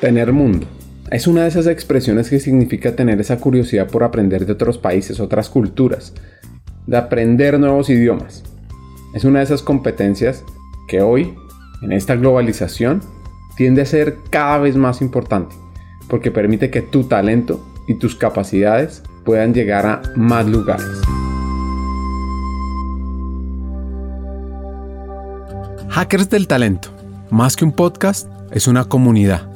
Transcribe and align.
Tener 0.00 0.30
mundo. 0.30 0.66
Es 1.10 1.26
una 1.26 1.42
de 1.42 1.48
esas 1.48 1.66
expresiones 1.66 2.28
que 2.28 2.38
significa 2.38 2.94
tener 2.94 3.18
esa 3.18 3.38
curiosidad 3.38 3.88
por 3.88 4.04
aprender 4.04 4.44
de 4.44 4.52
otros 4.52 4.76
países, 4.76 5.20
otras 5.20 5.48
culturas, 5.48 6.12
de 6.86 6.98
aprender 6.98 7.58
nuevos 7.58 7.88
idiomas. 7.88 8.42
Es 9.14 9.24
una 9.24 9.38
de 9.38 9.46
esas 9.46 9.62
competencias 9.62 10.44
que 10.86 11.00
hoy, 11.00 11.34
en 11.80 11.92
esta 11.92 12.14
globalización, 12.14 13.00
tiende 13.56 13.80
a 13.80 13.86
ser 13.86 14.18
cada 14.28 14.58
vez 14.58 14.76
más 14.76 15.00
importante, 15.00 15.56
porque 16.08 16.30
permite 16.30 16.70
que 16.70 16.82
tu 16.82 17.04
talento 17.04 17.66
y 17.88 17.94
tus 17.94 18.16
capacidades 18.16 19.02
puedan 19.24 19.54
llegar 19.54 19.86
a 19.86 20.02
más 20.14 20.46
lugares. 20.46 20.84
Hackers 25.88 26.28
del 26.28 26.46
Talento, 26.46 26.90
más 27.30 27.56
que 27.56 27.64
un 27.64 27.72
podcast, 27.72 28.28
es 28.50 28.68
una 28.68 28.84
comunidad. 28.84 29.55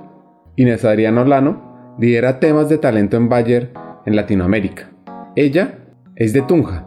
Inés 0.55 0.85
Adriana 0.85 1.21
Olano, 1.21 1.95
lidera 1.99 2.39
temas 2.39 2.69
de 2.69 2.77
talento 2.77 3.17
en 3.17 3.29
Bayer 3.29 3.71
en 4.05 4.15
Latinoamérica. 4.15 4.91
Ella 5.35 5.79
es 6.15 6.33
de 6.33 6.41
Tunja, 6.41 6.85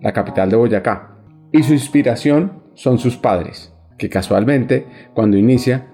la 0.00 0.12
capital 0.12 0.50
de 0.50 0.56
Boyacá, 0.56 1.16
y 1.52 1.62
su 1.62 1.72
inspiración 1.72 2.62
son 2.74 2.98
sus 2.98 3.16
padres, 3.16 3.74
que 3.96 4.08
casualmente, 4.08 4.86
cuando 5.14 5.36
inicia, 5.36 5.88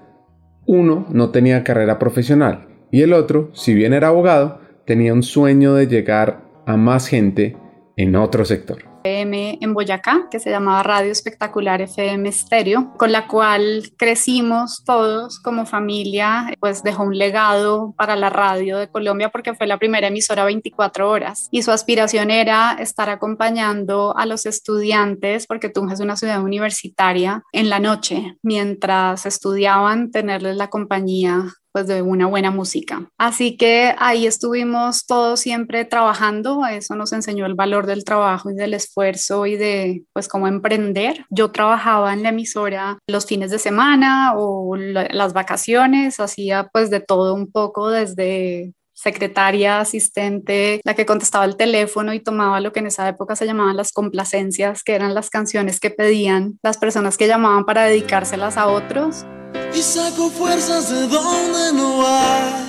uno 0.65 1.05
no 1.09 1.29
tenía 1.29 1.63
carrera 1.63 1.99
profesional 1.99 2.67
y 2.91 3.01
el 3.01 3.13
otro, 3.13 3.49
si 3.53 3.73
bien 3.73 3.93
era 3.93 4.07
abogado, 4.07 4.59
tenía 4.85 5.13
un 5.13 5.23
sueño 5.23 5.73
de 5.73 5.87
llegar 5.87 6.43
a 6.65 6.77
más 6.77 7.07
gente 7.07 7.57
en 7.97 8.15
otro 8.15 8.45
sector. 8.45 8.94
FM 9.05 9.59
en 9.61 9.73
Boyacá, 9.75 10.27
que 10.31 10.39
se 10.39 10.49
llamaba 10.49 10.81
Radio 10.81 11.11
Espectacular 11.11 11.79
FM 11.79 12.31
Stereo, 12.31 12.93
con 12.97 13.11
la 13.11 13.27
cual 13.27 13.91
crecimos 13.97 14.83
todos 14.83 15.39
como 15.39 15.67
familia, 15.67 16.51
pues 16.59 16.81
dejó 16.81 17.03
un 17.03 17.17
legado 17.17 17.93
para 17.97 18.15
la 18.15 18.31
radio 18.31 18.79
de 18.79 18.89
Colombia 18.89 19.29
porque 19.29 19.53
fue 19.53 19.67
la 19.67 19.77
primera 19.77 20.07
emisora 20.07 20.43
24 20.45 21.07
horas. 21.07 21.47
Y 21.51 21.61
su 21.61 21.71
aspiración 21.71 22.31
era 22.31 22.77
estar 22.79 23.09
acompañando 23.11 24.17
a 24.17 24.25
los 24.25 24.47
estudiantes, 24.47 25.45
porque 25.45 25.69
Tunja 25.69 25.93
es 25.93 25.99
una 25.99 26.17
ciudad 26.17 26.41
universitaria, 26.41 27.43
en 27.51 27.69
la 27.69 27.79
noche, 27.79 28.37
mientras 28.41 29.27
estudiaban, 29.27 30.09
tenerles 30.09 30.55
la 30.55 30.69
compañía 30.69 31.53
pues 31.75 31.87
de 31.87 32.01
una 32.01 32.25
buena 32.25 32.51
música. 32.51 33.11
Así 33.17 33.57
que 33.57 33.93
ahí 33.97 34.25
estuvimos 34.27 35.05
todos 35.05 35.41
siempre 35.41 35.83
trabajando, 35.83 36.65
eso 36.65 36.95
nos 36.95 37.11
enseñó 37.11 37.45
el 37.45 37.53
valor 37.53 37.85
del 37.85 38.05
trabajo 38.05 38.49
y 38.49 38.55
del 38.55 38.73
esfuerzo 38.73 39.45
y 39.45 39.57
de 39.57 40.05
pues 40.13 40.29
cómo 40.29 40.47
emprender. 40.47 41.25
Yo 41.29 41.51
trabajaba 41.51 42.13
en 42.13 42.23
la 42.23 42.29
emisora 42.29 42.97
los 43.07 43.25
fines 43.25 43.51
de 43.51 43.59
semana 43.59 44.35
o 44.37 44.77
las 44.77 45.33
vacaciones, 45.33 46.21
hacía 46.21 46.69
pues 46.71 46.89
de 46.89 47.01
todo 47.01 47.33
un 47.33 47.51
poco 47.51 47.89
desde 47.89 48.71
secretaria, 48.93 49.81
asistente, 49.81 50.79
la 50.85 50.95
que 50.95 51.05
contestaba 51.05 51.43
el 51.43 51.57
teléfono 51.57 52.13
y 52.13 52.21
tomaba 52.21 52.61
lo 52.61 52.71
que 52.71 52.79
en 52.79 52.87
esa 52.87 53.09
época 53.09 53.35
se 53.35 53.45
llamaban 53.45 53.75
las 53.75 53.91
complacencias, 53.91 54.81
que 54.81 54.95
eran 54.95 55.13
las 55.13 55.29
canciones 55.29 55.81
que 55.81 55.89
pedían 55.89 56.57
las 56.63 56.77
personas 56.77 57.17
que 57.17 57.27
llamaban 57.27 57.65
para 57.65 57.83
dedicárselas 57.83 58.55
a 58.55 58.67
otros 58.67 59.25
y 59.73 59.81
saco 59.81 60.29
fuerzas 60.29 60.89
de 60.89 61.07
donde 61.07 61.73
no 61.73 62.05
hay. 62.07 62.65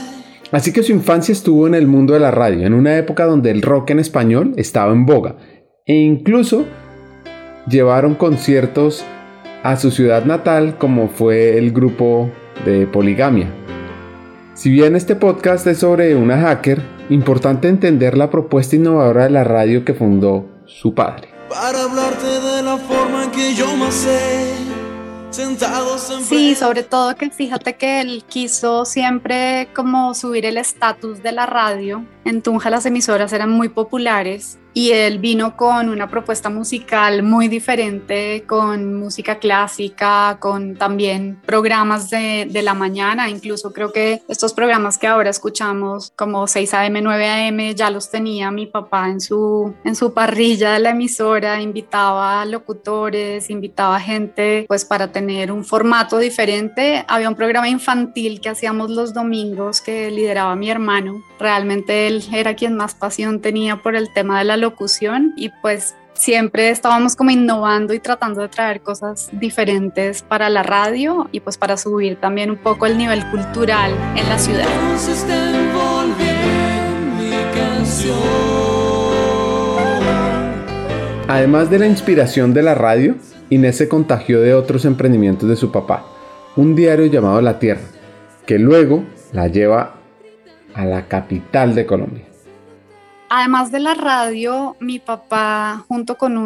Así 0.52 0.72
que 0.72 0.82
su 0.82 0.92
infancia 0.92 1.32
estuvo 1.32 1.66
en 1.66 1.74
el 1.74 1.86
mundo 1.86 2.14
de 2.14 2.20
la 2.20 2.30
radio, 2.30 2.66
en 2.66 2.74
una 2.74 2.96
época 2.96 3.26
donde 3.26 3.50
el 3.50 3.62
rock 3.62 3.90
en 3.90 3.98
español 3.98 4.52
estaba 4.56 4.92
en 4.92 5.04
boga. 5.04 5.36
E 5.84 5.94
incluso 5.94 6.64
llevaron 7.68 8.14
conciertos 8.14 9.04
a 9.62 9.76
su 9.76 9.90
ciudad 9.90 10.24
natal 10.24 10.78
como 10.78 11.08
fue 11.08 11.58
el 11.58 11.72
grupo 11.72 12.30
de 12.64 12.86
Poligamia. 12.86 13.48
Si 14.54 14.70
bien 14.70 14.96
este 14.96 15.16
podcast 15.16 15.66
es 15.66 15.78
sobre 15.78 16.14
una 16.14 16.40
hacker, 16.40 16.80
importante 17.10 17.68
entender 17.68 18.16
la 18.16 18.30
propuesta 18.30 18.76
innovadora 18.76 19.24
de 19.24 19.30
la 19.30 19.44
radio 19.44 19.84
que 19.84 19.94
fundó 19.94 20.46
su 20.64 20.94
padre. 20.94 21.28
Para 21.48 21.82
hablarte 21.82 22.26
de 22.26 22.62
la 22.62 22.76
forma 22.76 23.24
en 23.24 23.30
que 23.32 23.54
yo 23.54 23.66
sé 23.90 24.55
Sí, 26.26 26.54
sobre 26.54 26.82
todo 26.82 27.14
que 27.16 27.30
fíjate 27.30 27.76
que 27.76 28.00
él 28.00 28.24
quiso 28.28 28.84
siempre 28.84 29.68
como 29.74 30.14
subir 30.14 30.46
el 30.46 30.56
estatus 30.56 31.22
de 31.22 31.32
la 31.32 31.46
radio. 31.46 32.04
En 32.24 32.42
Tunja 32.42 32.70
las 32.70 32.86
emisoras 32.86 33.32
eran 33.32 33.50
muy 33.50 33.68
populares 33.68 34.58
y 34.76 34.92
él 34.92 35.18
vino 35.18 35.56
con 35.56 35.88
una 35.88 36.06
propuesta 36.06 36.50
musical 36.50 37.22
muy 37.22 37.48
diferente, 37.48 38.44
con 38.46 38.94
música 38.94 39.38
clásica, 39.38 40.36
con 40.38 40.76
también 40.76 41.40
programas 41.46 42.10
de, 42.10 42.46
de, 42.50 42.60
la 42.60 42.74
mañana, 42.74 43.30
incluso 43.30 43.72
creo 43.72 43.90
que 43.90 44.20
estos 44.28 44.52
programas 44.52 44.98
que 44.98 45.06
ahora 45.06 45.30
escuchamos 45.30 46.12
como 46.14 46.46
6 46.46 46.74
a.m., 46.74 47.00
9 47.00 47.26
a.m., 47.26 47.74
ya 47.74 47.88
los 47.88 48.10
tenía 48.10 48.50
mi 48.50 48.66
papá 48.66 49.08
en 49.08 49.22
su, 49.22 49.74
en 49.82 49.96
su 49.96 50.12
parrilla 50.12 50.74
de 50.74 50.80
la 50.80 50.90
emisora, 50.90 51.62
invitaba 51.62 52.44
locutores, 52.44 53.48
invitaba 53.48 53.98
gente 53.98 54.66
pues 54.68 54.84
para 54.84 55.10
tener 55.10 55.52
un 55.52 55.64
formato 55.64 56.18
diferente. 56.18 57.02
Había 57.08 57.30
un 57.30 57.34
programa 57.34 57.70
infantil 57.70 58.42
que 58.42 58.50
hacíamos 58.50 58.90
los 58.90 59.14
domingos 59.14 59.80
que 59.80 60.10
lideraba 60.10 60.54
mi 60.54 60.68
hermano, 60.68 61.22
realmente 61.38 62.08
él 62.08 62.22
era 62.30 62.54
quien 62.54 62.76
más 62.76 62.94
pasión 62.94 63.40
tenía 63.40 63.76
por 63.76 63.96
el 63.96 64.12
tema 64.12 64.38
de 64.38 64.44
la 64.44 64.65
y 65.36 65.50
pues 65.62 65.94
siempre 66.14 66.70
estábamos 66.70 67.14
como 67.14 67.30
innovando 67.30 67.92
y 67.94 68.00
tratando 68.00 68.40
de 68.40 68.48
traer 68.48 68.80
cosas 68.80 69.28
diferentes 69.32 70.22
para 70.22 70.48
la 70.48 70.62
radio 70.62 71.28
y 71.32 71.40
pues 71.40 71.58
para 71.58 71.76
subir 71.76 72.16
también 72.16 72.50
un 72.50 72.56
poco 72.56 72.86
el 72.86 72.96
nivel 72.98 73.28
cultural 73.30 73.92
en 74.16 74.28
la 74.28 74.38
ciudad. 74.38 74.66
Además 81.28 81.70
de 81.70 81.78
la 81.78 81.86
inspiración 81.86 82.54
de 82.54 82.62
la 82.62 82.74
radio, 82.74 83.16
Inés 83.50 83.76
se 83.76 83.88
contagió 83.88 84.40
de 84.40 84.54
otros 84.54 84.84
emprendimientos 84.84 85.48
de 85.48 85.56
su 85.56 85.72
papá, 85.72 86.04
un 86.56 86.74
diario 86.74 87.06
llamado 87.06 87.40
La 87.40 87.58
Tierra, 87.58 87.82
que 88.46 88.58
luego 88.58 89.04
la 89.32 89.48
lleva 89.48 89.96
a 90.74 90.84
la 90.84 91.08
capital 91.08 91.74
de 91.74 91.84
Colombia. 91.84 92.25
Además 93.28 93.72
de 93.72 93.80
la 93.80 93.94
radio, 93.94 94.76
mi 94.78 95.00
papá 95.00 95.84
junto 95.88 96.16
con 96.16 96.36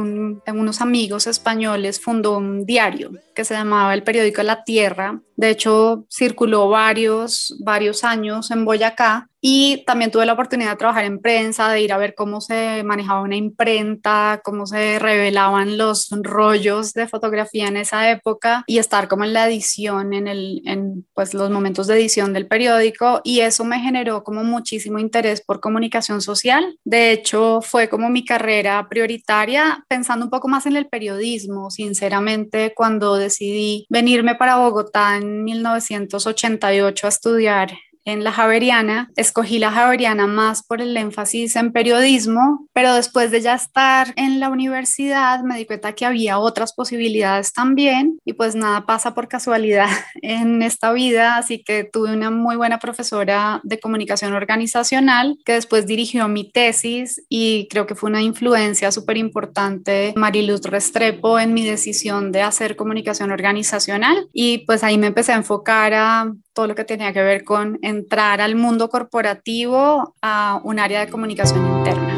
unos 0.47 0.81
amigos 0.81 1.27
españoles 1.27 2.01
fundó 2.01 2.39
un 2.39 2.65
diario 2.65 3.11
que 3.35 3.45
se 3.45 3.55
llamaba 3.55 3.93
el 3.93 4.03
periódico 4.03 4.43
La 4.43 4.65
Tierra. 4.65 5.21
De 5.41 5.49
hecho, 5.49 6.05
circuló 6.11 6.69
varios, 6.69 7.57
varios 7.61 8.05
años 8.05 8.51
en 8.51 8.67
Boyacá 8.67 9.31
y 9.41 9.85
también 9.87 10.11
tuve 10.11 10.27
la 10.27 10.35
oportunidad 10.35 10.73
de 10.73 10.77
trabajar 10.77 11.05
en 11.05 11.19
prensa, 11.19 11.71
de 11.71 11.81
ir 11.81 11.93
a 11.93 11.99
ver 11.99 12.15
cómo 12.15 12.41
se 12.41 12.83
manejaba 12.85 13.23
una 13.23 13.37
imprenta, 13.37 14.41
cómo 14.45 14.67
se 14.67 14.99
revelaban 14.99 15.79
los 15.79 16.11
rollos 16.11 16.93
de 16.93 17.09
fotografía 17.09 17.69
en 17.69 17.79
esa 17.79 18.11
época 18.11 18.65
y 18.67 18.79
estar 18.79 19.09
como 19.09 19.25
en 19.25 19.33
la 19.33 19.49
edición, 19.49 20.13
en, 20.13 20.29
el, 20.29 20.63
en 20.67 21.07
pues, 21.15 21.33
los 21.33 21.51
momentos 21.51 21.87
de 21.87 21.95
edición 21.95 22.35
del 22.35 22.47
periódico. 22.47 23.23
Y 23.25 23.41
eso 23.41 23.65
me 23.65 23.81
generó 23.81 24.23
como 24.25 24.45
muchísimo 24.45 24.99
interés 24.99 25.41
por 25.41 25.61
comunicación 25.61 26.21
social. 26.21 26.79
De 26.85 27.11
hecho, 27.13 27.63
fue 27.63 27.89
como 27.89 28.11
mi 28.11 28.27
carrera 28.27 28.87
prioritaria, 28.91 29.85
pensando 29.89 30.27
un 30.27 30.31
poco 30.31 30.49
más 30.49 30.67
en 30.67 30.77
el 30.77 30.87
periodismo, 30.87 31.71
sinceramente, 31.71 32.75
cuando 32.77 33.17
decidí 33.17 33.87
venirme 33.89 34.35
para 34.35 34.59
Bogotá 34.59 35.17
1988 35.31 37.05
a 37.05 37.09
estudiar 37.09 37.71
en 38.13 38.25
la 38.25 38.33
Javeriana. 38.33 39.11
Escogí 39.17 39.59
la 39.59 39.71
Javeriana 39.71 40.27
más 40.27 40.63
por 40.63 40.81
el 40.81 40.97
énfasis 40.97 41.57
en 41.57 41.73
periodismo, 41.73 42.67
pero 42.73 42.95
después 42.95 43.31
de 43.31 43.41
ya 43.41 43.55
estar 43.55 44.13
en 44.17 44.41
la 44.41 44.49
universidad 44.49 45.43
me 45.43 45.57
di 45.57 45.67
cuenta 45.67 45.95
que 45.95 46.07
había 46.07 46.39
otras 46.39 46.73
posibilidades 46.73 47.53
también 47.53 48.19
y 48.25 48.33
pues 48.35 48.55
nada 48.55 48.87
pasa 48.87 49.15
por 49.15 49.29
casualidad 49.29 49.89
en 50.23 50.63
esta 50.63 50.93
vida, 50.93 51.37
así 51.37 51.63
que 51.63 51.85
tuve 51.85 52.13
una 52.13 52.31
muy 52.31 52.57
buena 52.57 52.79
profesora 52.79 53.61
de 53.65 53.79
comunicación 53.79 54.33
organizacional 54.33 55.39
que 55.45 55.53
después 55.53 55.87
dirigió 55.87 56.29
mi 56.29 56.51
tesis 56.51 57.23
y 57.29 57.69
creo 57.69 57.87
que 57.87 57.95
fue 57.95 58.11
una 58.11 58.23
influencia 58.23 58.93
súper 58.93 59.17
importante 59.17 60.13
Mariluz 60.17 60.63
Restrepo 60.63 61.39
en 61.39 61.55
mi 61.55 61.65
decisión 61.65 62.33
de 62.33 62.43
hacer 62.43 62.77
comunicación 62.77 63.31
organizacional 63.31 64.29
y 64.33 64.59
pues 64.59 64.85
ahí 64.85 64.99
me 64.99 65.09
empecé 65.09 65.33
a 65.33 65.37
enfocar 65.37 65.95
a 65.95 66.33
todo 66.53 66.67
lo 66.67 66.75
que 66.75 66.85
tenía 66.85 67.13
que 67.13 67.23
ver 67.23 67.45
con 67.45 67.79
entrar 67.83 68.41
al 68.41 68.57
mundo 68.57 68.89
corporativo 68.89 70.15
a 70.23 70.61
un 70.65 70.79
área 70.79 71.01
de 71.01 71.11
comunicación 71.11 71.67
interna. 71.79 72.17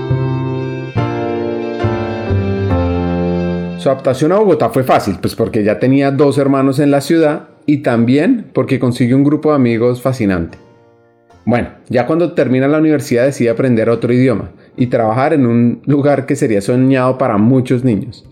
Su 3.79 3.89
adaptación 3.89 4.31
a 4.31 4.39
Bogotá 4.39 4.71
fue 4.71 4.85
fácil, 4.85 5.19
pues 5.21 5.35
porque 5.35 5.65
ya 5.65 5.81
tenía 5.81 6.13
dos 6.13 6.39
hermanos 6.39 6.79
en 6.79 6.93
la 6.93 7.01
ciudad 7.01 7.49
y 7.67 7.79
también 7.79 8.49
porque 8.55 8.79
consiguió 8.79 9.17
un 9.17 9.25
grupo 9.25 9.51
de 9.51 9.57
amigos 9.57 10.01
fascinante. 10.01 10.57
Bueno, 11.45 11.71
ya 11.89 12.07
cuando 12.07 12.33
termina 12.35 12.69
la 12.69 12.79
universidad 12.79 13.25
decide 13.25 13.51
aprender 13.51 13.91
otro 13.91 14.13
idioma 14.13 14.53
y 14.77 14.87
trabajar 14.87 15.33
en 15.33 15.47
un 15.47 15.83
lugar 15.87 16.27
que 16.27 16.37
sería 16.37 16.61
soñado 16.61 17.19
para 17.19 17.39
muchos 17.39 17.83
niños. 17.83 18.25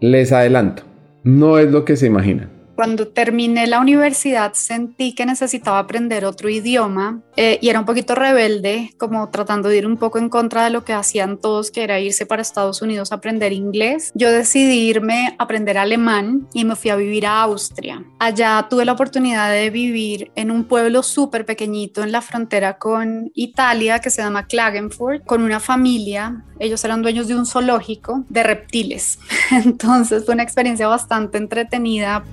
Les 0.00 0.30
adelanto, 0.30 0.82
no 1.24 1.58
es 1.58 1.70
lo 1.70 1.86
que 1.86 1.96
se 1.96 2.06
imaginan. 2.06 2.51
Cuando 2.74 3.08
terminé 3.08 3.66
la 3.66 3.80
universidad 3.80 4.54
sentí 4.54 5.14
que 5.14 5.26
necesitaba 5.26 5.78
aprender 5.78 6.24
otro 6.24 6.48
idioma 6.48 7.20
eh, 7.36 7.58
y 7.60 7.68
era 7.68 7.80
un 7.80 7.86
poquito 7.86 8.14
rebelde, 8.14 8.92
como 8.98 9.28
tratando 9.28 9.68
de 9.68 9.78
ir 9.78 9.86
un 9.86 9.96
poco 9.96 10.18
en 10.18 10.28
contra 10.28 10.64
de 10.64 10.70
lo 10.70 10.84
que 10.84 10.92
hacían 10.92 11.38
todos, 11.38 11.70
que 11.70 11.82
era 11.82 12.00
irse 12.00 12.26
para 12.26 12.42
Estados 12.42 12.82
Unidos 12.82 13.12
a 13.12 13.16
aprender 13.16 13.52
inglés. 13.52 14.12
Yo 14.14 14.30
decidí 14.30 14.88
irme 14.88 15.36
a 15.38 15.42
aprender 15.42 15.78
alemán 15.78 16.48
y 16.54 16.64
me 16.64 16.76
fui 16.76 16.90
a 16.90 16.96
vivir 16.96 17.26
a 17.26 17.42
Austria. 17.42 18.04
Allá 18.18 18.66
tuve 18.68 18.84
la 18.84 18.92
oportunidad 18.92 19.50
de 19.52 19.70
vivir 19.70 20.30
en 20.34 20.50
un 20.50 20.64
pueblo 20.64 21.02
súper 21.02 21.44
pequeñito 21.44 22.02
en 22.02 22.12
la 22.12 22.22
frontera 22.22 22.78
con 22.78 23.30
Italia 23.34 24.00
que 24.00 24.10
se 24.10 24.22
llama 24.22 24.46
Klagenfurt, 24.46 25.24
con 25.24 25.42
una 25.42 25.60
familia. 25.60 26.44
Ellos 26.58 26.84
eran 26.84 27.02
dueños 27.02 27.28
de 27.28 27.34
un 27.34 27.46
zoológico 27.46 28.24
de 28.28 28.42
reptiles. 28.42 29.18
Entonces 29.50 30.24
fue 30.24 30.34
una 30.34 30.42
experiencia 30.42 30.86
bastante 30.88 31.38
entretenida 31.38 32.24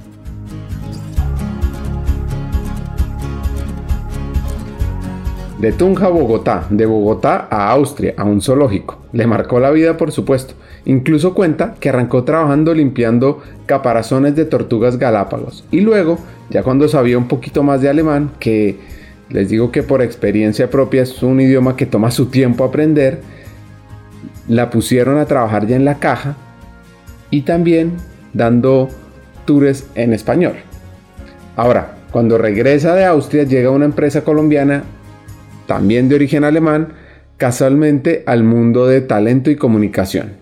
De 5.60 5.74
Tunja 5.74 6.06
a 6.06 6.10
Bogotá, 6.10 6.68
de 6.70 6.86
Bogotá 6.86 7.46
a 7.52 7.70
Austria, 7.72 8.14
a 8.16 8.24
un 8.24 8.42
zoológico. 8.42 8.98
Le 9.12 9.28
marcó 9.28 9.60
la 9.60 9.72
vida, 9.72 9.98
por 9.98 10.14
supuesto. 10.14 10.54
Incluso 10.86 11.34
cuenta 11.34 11.76
que 11.82 11.90
arrancó 11.90 12.24
trabajando 12.24 12.74
limpiando 12.74 13.42
caparazones 13.66 14.38
de 14.38 14.46
tortugas 14.46 14.98
galápagos. 14.98 15.66
Y 15.70 15.82
luego, 15.82 16.18
ya 16.50 16.64
cuando 16.64 16.88
sabía 16.88 17.18
un 17.18 17.28
poquito 17.28 17.62
más 17.62 17.82
de 17.82 17.90
alemán, 17.90 18.32
que 18.40 18.78
les 19.30 19.50
digo 19.50 19.70
que 19.70 19.84
por 19.84 20.02
experiencia 20.02 20.70
propia 20.70 21.04
es 21.04 21.22
un 21.22 21.42
idioma 21.42 21.76
que 21.76 21.86
toma 21.86 22.10
su 22.10 22.28
tiempo 22.28 22.64
aprender, 22.64 23.20
la 24.48 24.70
pusieron 24.70 25.18
a 25.20 25.26
trabajar 25.26 25.68
ya 25.68 25.76
en 25.76 25.84
la 25.84 26.00
caja 26.00 26.38
y 27.32 27.42
también 27.42 27.98
dando 28.32 28.88
tours 29.44 29.88
en 29.96 30.14
español. 30.14 30.54
Ahora, 31.58 31.98
cuando 32.12 32.38
regresa 32.38 32.96
de 32.96 33.04
Austria 33.04 33.44
llega 33.44 33.72
una 33.72 33.84
empresa 33.84 34.24
colombiana 34.24 34.84
también 35.70 36.10
de 36.10 36.16
origen 36.16 36.44
alemán, 36.44 36.94
casualmente 37.38 38.24
al 38.26 38.44
mundo 38.44 38.88
de 38.88 39.02
talento 39.02 39.52
y 39.52 39.56
comunicación. 39.56 40.36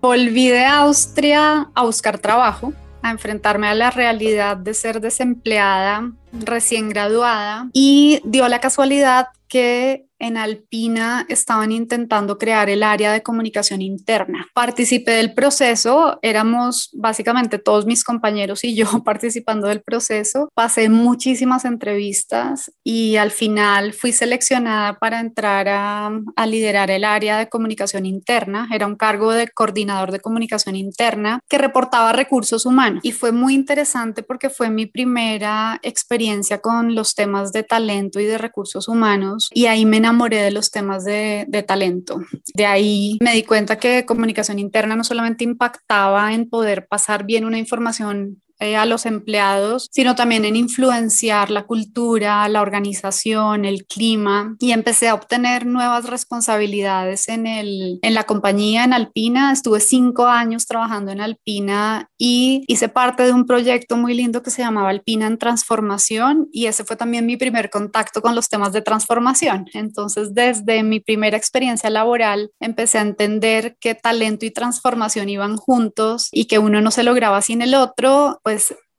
Volví 0.00 0.48
de 0.48 0.64
Austria 0.64 1.68
a 1.74 1.82
buscar 1.82 2.20
trabajo, 2.20 2.72
a 3.02 3.10
enfrentarme 3.10 3.66
a 3.66 3.74
la 3.74 3.90
realidad 3.90 4.56
de 4.56 4.72
ser 4.74 5.00
desempleada, 5.00 6.12
recién 6.32 6.88
graduada, 6.88 7.68
y 7.72 8.22
dio 8.24 8.46
la 8.46 8.60
casualidad 8.60 9.26
que 9.48 10.06
en 10.20 10.36
Alpina 10.36 11.26
estaban 11.28 11.72
intentando 11.72 12.38
crear 12.38 12.70
el 12.70 12.82
área 12.82 13.12
de 13.12 13.22
comunicación 13.22 13.82
interna. 13.82 14.46
Participé 14.54 15.12
del 15.12 15.34
proceso, 15.34 16.18
éramos 16.22 16.90
básicamente 16.92 17.58
todos 17.58 17.86
mis 17.86 18.04
compañeros 18.04 18.62
y 18.62 18.76
yo 18.76 18.86
participando 19.04 19.66
del 19.66 19.82
proceso. 19.82 20.48
Pasé 20.54 20.88
muchísimas 20.88 21.64
entrevistas 21.64 22.70
y 22.84 23.16
al 23.16 23.30
final 23.30 23.94
fui 23.94 24.12
seleccionada 24.12 24.98
para 24.98 25.20
entrar 25.20 25.68
a, 25.68 26.10
a 26.36 26.46
liderar 26.46 26.90
el 26.90 27.04
área 27.04 27.38
de 27.38 27.48
comunicación 27.48 28.06
interna. 28.06 28.68
Era 28.72 28.86
un 28.86 28.96
cargo 28.96 29.32
de 29.32 29.48
coordinador 29.48 30.12
de 30.12 30.20
comunicación 30.20 30.76
interna 30.76 31.40
que 31.48 31.58
reportaba 31.58 32.12
recursos 32.12 32.66
humanos 32.66 33.00
y 33.02 33.12
fue 33.12 33.32
muy 33.32 33.54
interesante 33.54 34.22
porque 34.22 34.50
fue 34.50 34.68
mi 34.68 34.86
primera 34.86 35.80
experiencia 35.82 36.60
con 36.60 36.94
los 36.94 37.14
temas 37.14 37.52
de 37.52 37.62
talento 37.62 38.20
y 38.20 38.26
de 38.26 38.36
recursos 38.36 38.86
humanos 38.86 39.48
y 39.54 39.66
ahí 39.66 39.86
me 39.86 39.96
enamoré 39.96 40.09
de 40.18 40.50
los 40.50 40.70
temas 40.70 41.04
de, 41.04 41.64
talento. 41.66 42.20
De 42.54 42.66
ahí 42.66 43.18
me 43.20 43.34
di 43.34 43.42
cuenta 43.42 43.78
que 43.78 44.04
comunicación 44.04 44.58
interna 44.58 44.96
no 44.96 45.04
solamente 45.04 45.44
impactaba 45.44 46.32
en 46.34 46.48
poder 46.48 46.86
pasar 46.86 47.24
bien 47.24 47.44
una 47.44 47.58
información 47.58 48.42
eh, 48.60 48.76
a 48.76 48.86
los 48.86 49.06
empleados, 49.06 49.88
sino 49.90 50.14
también 50.14 50.44
en 50.44 50.54
influenciar 50.54 51.50
la 51.50 51.64
cultura, 51.64 52.46
la 52.48 52.60
organización, 52.60 53.64
el 53.64 53.86
clima. 53.86 54.56
Y 54.58 54.72
empecé 54.72 55.08
a 55.08 55.14
obtener 55.14 55.66
nuevas 55.66 56.04
responsabilidades 56.04 57.28
en, 57.28 57.46
el, 57.46 57.98
en 58.02 58.14
la 58.14 58.24
compañía, 58.24 58.84
en 58.84 58.92
Alpina. 58.92 59.52
Estuve 59.52 59.80
cinco 59.80 60.26
años 60.26 60.66
trabajando 60.66 61.10
en 61.10 61.20
Alpina 61.20 62.10
y 62.18 62.64
hice 62.66 62.88
parte 62.88 63.22
de 63.22 63.32
un 63.32 63.46
proyecto 63.46 63.96
muy 63.96 64.14
lindo 64.14 64.42
que 64.42 64.50
se 64.50 64.62
llamaba 64.62 64.90
Alpina 64.90 65.26
en 65.26 65.38
Transformación 65.38 66.48
y 66.52 66.66
ese 66.66 66.84
fue 66.84 66.96
también 66.96 67.24
mi 67.24 67.36
primer 67.36 67.70
contacto 67.70 68.20
con 68.20 68.34
los 68.34 68.48
temas 68.48 68.72
de 68.72 68.82
transformación. 68.82 69.66
Entonces, 69.72 70.34
desde 70.34 70.82
mi 70.82 71.00
primera 71.00 71.36
experiencia 71.36 71.88
laboral, 71.88 72.50
empecé 72.60 72.98
a 72.98 73.02
entender 73.02 73.76
que 73.80 73.94
talento 73.94 74.44
y 74.44 74.50
transformación 74.50 75.28
iban 75.28 75.56
juntos 75.56 76.28
y 76.30 76.44
que 76.44 76.58
uno 76.58 76.80
no 76.80 76.90
se 76.90 77.04
lograba 77.04 77.40
sin 77.40 77.62
el 77.62 77.74
otro 77.74 78.40
pues 78.42 78.49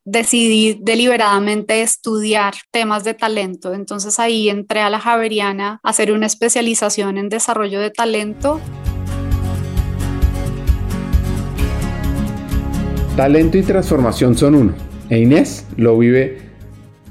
decidí 0.04 0.80
deliberadamente 0.82 1.82
estudiar 1.82 2.54
temas 2.72 3.04
de 3.04 3.14
talento. 3.14 3.74
Entonces 3.74 4.20
ahí 4.20 4.50
entré 4.50 4.82
a 4.82 4.90
la 4.90 5.00
Javeriana 5.00 5.80
a 5.84 5.90
hacer 5.90 6.12
una 6.12 6.26
especialización 6.26 7.18
en 7.18 7.30
desarrollo 7.30 7.80
de 7.80 7.92
talento. 7.92 8.60
Talento 13.16 13.58
y 13.58 13.64
transformación 13.64 14.38
son 14.38 14.56
uno. 14.56 14.74
E 15.10 15.20
Inés 15.20 15.68
lo 15.76 15.98
vive 15.98 16.50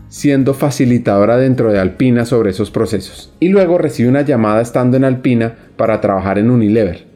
siendo 0.08 0.54
facilitadora 0.54 1.36
dentro 1.36 1.70
de 1.70 1.78
Alpina 1.78 2.24
sobre 2.24 2.50
esos 2.50 2.70
procesos. 2.70 3.32
Y 3.38 3.48
luego 3.48 3.78
recibe 3.78 4.08
una 4.08 4.22
llamada 4.22 4.62
estando 4.62 4.96
en 4.96 5.04
Alpina 5.04 5.54
para 5.76 6.00
trabajar 6.00 6.38
en 6.38 6.50
Unilever. 6.50 7.06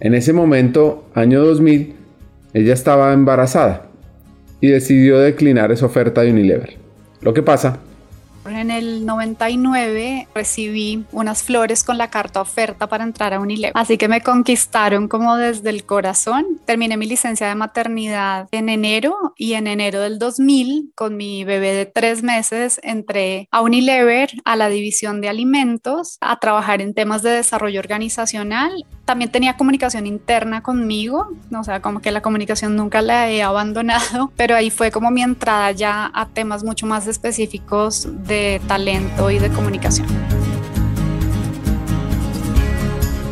En 0.00 0.12
ese 0.12 0.34
momento, 0.34 1.08
año 1.14 1.42
2000, 1.42 1.94
ella 2.52 2.74
estaba 2.74 3.14
embarazada 3.14 3.85
y 4.60 4.68
decidió 4.68 5.18
declinar 5.18 5.72
esa 5.72 5.86
oferta 5.86 6.22
de 6.22 6.30
Unilever. 6.30 6.76
Lo 7.20 7.34
que 7.34 7.42
pasa 7.42 7.80
en 8.48 8.70
el 8.70 9.04
99 9.04 10.28
recibí 10.34 11.04
unas 11.12 11.42
flores 11.42 11.84
con 11.84 11.98
la 11.98 12.10
carta 12.10 12.40
oferta 12.40 12.88
para 12.88 13.04
entrar 13.04 13.34
a 13.34 13.40
Unilever. 13.40 13.72
Así 13.74 13.98
que 13.98 14.08
me 14.08 14.20
conquistaron 14.20 15.08
como 15.08 15.36
desde 15.36 15.70
el 15.70 15.84
corazón. 15.84 16.60
Terminé 16.64 16.96
mi 16.96 17.06
licencia 17.06 17.48
de 17.48 17.54
maternidad 17.54 18.48
en 18.52 18.68
enero 18.68 19.34
y 19.36 19.54
en 19.54 19.66
enero 19.66 20.00
del 20.00 20.18
2000, 20.18 20.92
con 20.94 21.16
mi 21.16 21.44
bebé 21.44 21.72
de 21.72 21.86
tres 21.86 22.22
meses, 22.22 22.80
entré 22.82 23.48
a 23.50 23.62
Unilever, 23.62 24.30
a 24.44 24.56
la 24.56 24.68
división 24.68 25.20
de 25.20 25.28
alimentos, 25.28 26.18
a 26.20 26.38
trabajar 26.38 26.80
en 26.80 26.94
temas 26.94 27.22
de 27.22 27.30
desarrollo 27.30 27.80
organizacional 27.80 28.84
también 29.06 29.30
tenía 29.30 29.56
comunicación 29.56 30.06
interna 30.06 30.62
conmigo, 30.62 31.28
o 31.56 31.64
sea, 31.64 31.80
como 31.80 32.00
que 32.02 32.10
la 32.10 32.20
comunicación 32.20 32.76
nunca 32.76 33.00
la 33.00 33.30
he 33.30 33.40
abandonado, 33.42 34.32
pero 34.36 34.54
ahí 34.54 34.68
fue 34.68 34.90
como 34.90 35.10
mi 35.10 35.22
entrada 35.22 35.70
ya 35.70 36.10
a 36.12 36.26
temas 36.26 36.64
mucho 36.64 36.86
más 36.86 37.06
específicos 37.06 38.08
de 38.26 38.60
talento 38.66 39.30
y 39.30 39.38
de 39.38 39.48
comunicación. 39.48 40.08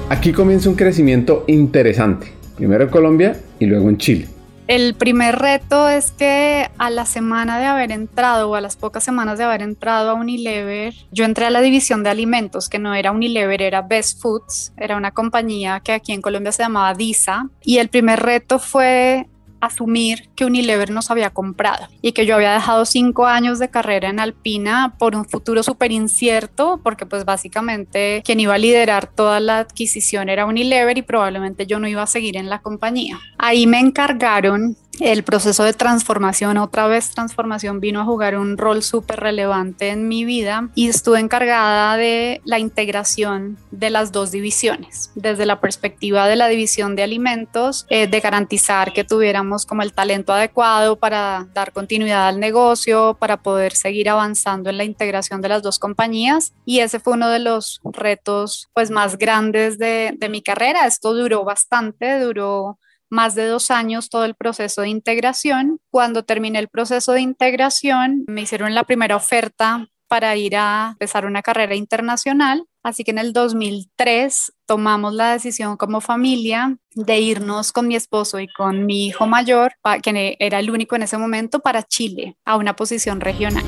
Aquí 0.08 0.32
comienza 0.32 0.68
un 0.68 0.76
crecimiento 0.76 1.44
interesante, 1.48 2.32
primero 2.56 2.84
en 2.84 2.90
Colombia 2.90 3.36
y 3.58 3.66
luego 3.66 3.88
en 3.88 3.98
Chile. 3.98 4.33
El 4.66 4.94
primer 4.94 5.38
reto 5.38 5.90
es 5.90 6.10
que 6.10 6.70
a 6.78 6.88
la 6.88 7.04
semana 7.04 7.58
de 7.58 7.66
haber 7.66 7.92
entrado 7.92 8.48
o 8.48 8.54
a 8.54 8.62
las 8.62 8.76
pocas 8.76 9.04
semanas 9.04 9.36
de 9.36 9.44
haber 9.44 9.60
entrado 9.60 10.10
a 10.10 10.14
Unilever, 10.14 10.94
yo 11.12 11.26
entré 11.26 11.44
a 11.44 11.50
la 11.50 11.60
división 11.60 12.02
de 12.02 12.08
alimentos, 12.08 12.70
que 12.70 12.78
no 12.78 12.94
era 12.94 13.12
Unilever, 13.12 13.60
era 13.60 13.82
Best 13.82 14.22
Foods, 14.22 14.72
era 14.78 14.96
una 14.96 15.10
compañía 15.10 15.80
que 15.80 15.92
aquí 15.92 16.12
en 16.12 16.22
Colombia 16.22 16.50
se 16.50 16.62
llamaba 16.62 16.94
DISA. 16.94 17.50
Y 17.62 17.76
el 17.76 17.90
primer 17.90 18.20
reto 18.20 18.58
fue 18.58 19.26
asumir 19.66 20.28
que 20.36 20.44
Unilever 20.44 20.90
nos 20.90 21.10
había 21.10 21.30
comprado 21.30 21.88
y 22.02 22.12
que 22.12 22.26
yo 22.26 22.34
había 22.34 22.52
dejado 22.52 22.84
cinco 22.84 23.26
años 23.26 23.58
de 23.58 23.70
carrera 23.70 24.08
en 24.08 24.20
Alpina 24.20 24.94
por 24.98 25.16
un 25.16 25.24
futuro 25.24 25.62
súper 25.62 25.92
incierto, 25.92 26.80
porque 26.82 27.06
pues 27.06 27.24
básicamente 27.24 28.22
quien 28.24 28.40
iba 28.40 28.54
a 28.54 28.58
liderar 28.58 29.06
toda 29.06 29.40
la 29.40 29.58
adquisición 29.58 30.28
era 30.28 30.46
Unilever 30.46 30.96
y 30.98 31.02
probablemente 31.02 31.66
yo 31.66 31.78
no 31.78 31.88
iba 31.88 32.02
a 32.02 32.06
seguir 32.06 32.36
en 32.36 32.48
la 32.48 32.60
compañía. 32.60 33.18
Ahí 33.38 33.66
me 33.66 33.80
encargaron 33.80 34.76
el 35.00 35.24
proceso 35.24 35.64
de 35.64 35.72
transformación, 35.72 36.58
otra 36.58 36.86
vez 36.86 37.10
transformación, 37.10 37.80
vino 37.80 38.00
a 38.00 38.04
jugar 38.04 38.36
un 38.36 38.56
rol 38.56 38.82
súper 38.82 39.20
relevante 39.20 39.90
en 39.90 40.08
mi 40.08 40.24
vida 40.24 40.68
y 40.74 40.88
estuve 40.88 41.20
encargada 41.20 41.96
de 41.96 42.40
la 42.44 42.58
integración 42.58 43.56
de 43.70 43.90
las 43.90 44.12
dos 44.12 44.30
divisiones, 44.30 45.10
desde 45.14 45.46
la 45.46 45.60
perspectiva 45.60 46.26
de 46.26 46.36
la 46.36 46.48
división 46.48 46.96
de 46.96 47.02
alimentos, 47.02 47.86
eh, 47.88 48.06
de 48.06 48.20
garantizar 48.20 48.92
que 48.92 49.04
tuviéramos 49.04 49.66
como 49.66 49.82
el 49.82 49.92
talento 49.92 50.32
adecuado 50.32 50.96
para 50.96 51.46
dar 51.54 51.72
continuidad 51.72 52.28
al 52.28 52.40
negocio, 52.40 53.16
para 53.18 53.38
poder 53.38 53.72
seguir 53.72 54.08
avanzando 54.08 54.70
en 54.70 54.78
la 54.78 54.84
integración 54.84 55.40
de 55.40 55.48
las 55.48 55.62
dos 55.62 55.78
compañías 55.78 56.52
y 56.64 56.80
ese 56.80 57.00
fue 57.00 57.14
uno 57.14 57.28
de 57.28 57.38
los 57.38 57.80
retos 57.84 58.68
pues 58.74 58.90
más 58.90 59.18
grandes 59.18 59.78
de, 59.78 60.14
de 60.16 60.28
mi 60.28 60.42
carrera. 60.42 60.86
Esto 60.86 61.14
duró 61.14 61.44
bastante, 61.44 62.20
duró 62.20 62.78
más 63.14 63.34
de 63.36 63.46
dos 63.46 63.70
años 63.70 64.10
todo 64.10 64.24
el 64.24 64.34
proceso 64.34 64.82
de 64.82 64.88
integración. 64.88 65.78
Cuando 65.90 66.24
terminé 66.24 66.58
el 66.58 66.68
proceso 66.68 67.12
de 67.12 67.20
integración, 67.20 68.24
me 68.26 68.42
hicieron 68.42 68.74
la 68.74 68.84
primera 68.84 69.14
oferta 69.16 69.88
para 70.08 70.36
ir 70.36 70.56
a 70.56 70.90
empezar 70.92 71.24
una 71.24 71.40
carrera 71.40 71.76
internacional. 71.76 72.66
Así 72.82 73.04
que 73.04 73.12
en 73.12 73.18
el 73.18 73.32
2003 73.32 74.52
tomamos 74.66 75.14
la 75.14 75.32
decisión 75.32 75.76
como 75.76 76.00
familia 76.00 76.76
de 76.94 77.20
irnos 77.20 77.72
con 77.72 77.88
mi 77.88 77.96
esposo 77.96 78.40
y 78.40 78.48
con 78.48 78.84
mi 78.84 79.06
hijo 79.06 79.26
mayor, 79.26 79.72
que 80.02 80.36
era 80.38 80.58
el 80.58 80.70
único 80.70 80.96
en 80.96 81.02
ese 81.02 81.16
momento, 81.16 81.60
para 81.60 81.82
Chile, 81.84 82.36
a 82.44 82.56
una 82.56 82.76
posición 82.76 83.20
regional. 83.20 83.64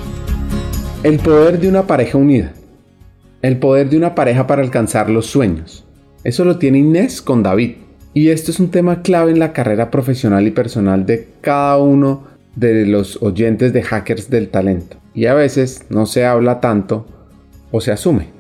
El 1.05 1.21
poder 1.21 1.61
de 1.61 1.69
una 1.69 1.87
pareja 1.87 2.19
unida. 2.19 2.53
El 3.43 3.59
poder 3.59 3.89
de 3.89 3.97
una 3.97 4.15
pareja 4.15 4.47
para 4.47 4.63
alcanzar 4.63 5.09
los 5.09 5.27
sueños. 5.27 5.85
Eso 6.25 6.45
lo 6.45 6.59
tiene 6.59 6.79
Inés 6.79 7.23
con 7.23 7.45
David. 7.45 7.86
Y 8.17 8.31
esto 8.31 8.51
es 8.51 8.61
un 8.61 8.71
tema 8.71 9.03
clave 9.03 9.31
en 9.31 9.39
la 9.39 9.53
carrera 9.53 9.91
profesional 9.91 10.47
y 10.47 10.51
personal 10.51 11.05
de 11.05 11.29
cada 11.43 11.77
uno 11.77 12.25
de 12.55 12.87
los 12.87 13.23
oyentes 13.23 13.75
de 13.75 13.83
hackers 13.83 14.31
del 14.31 14.49
talento. 14.49 14.97
Y 15.13 15.27
a 15.27 15.35
veces 15.35 15.85
no 15.91 16.07
se 16.07 16.25
habla 16.25 16.59
tanto 16.63 17.07
o 17.71 17.83
se 17.83 17.93
asume. 17.93 18.36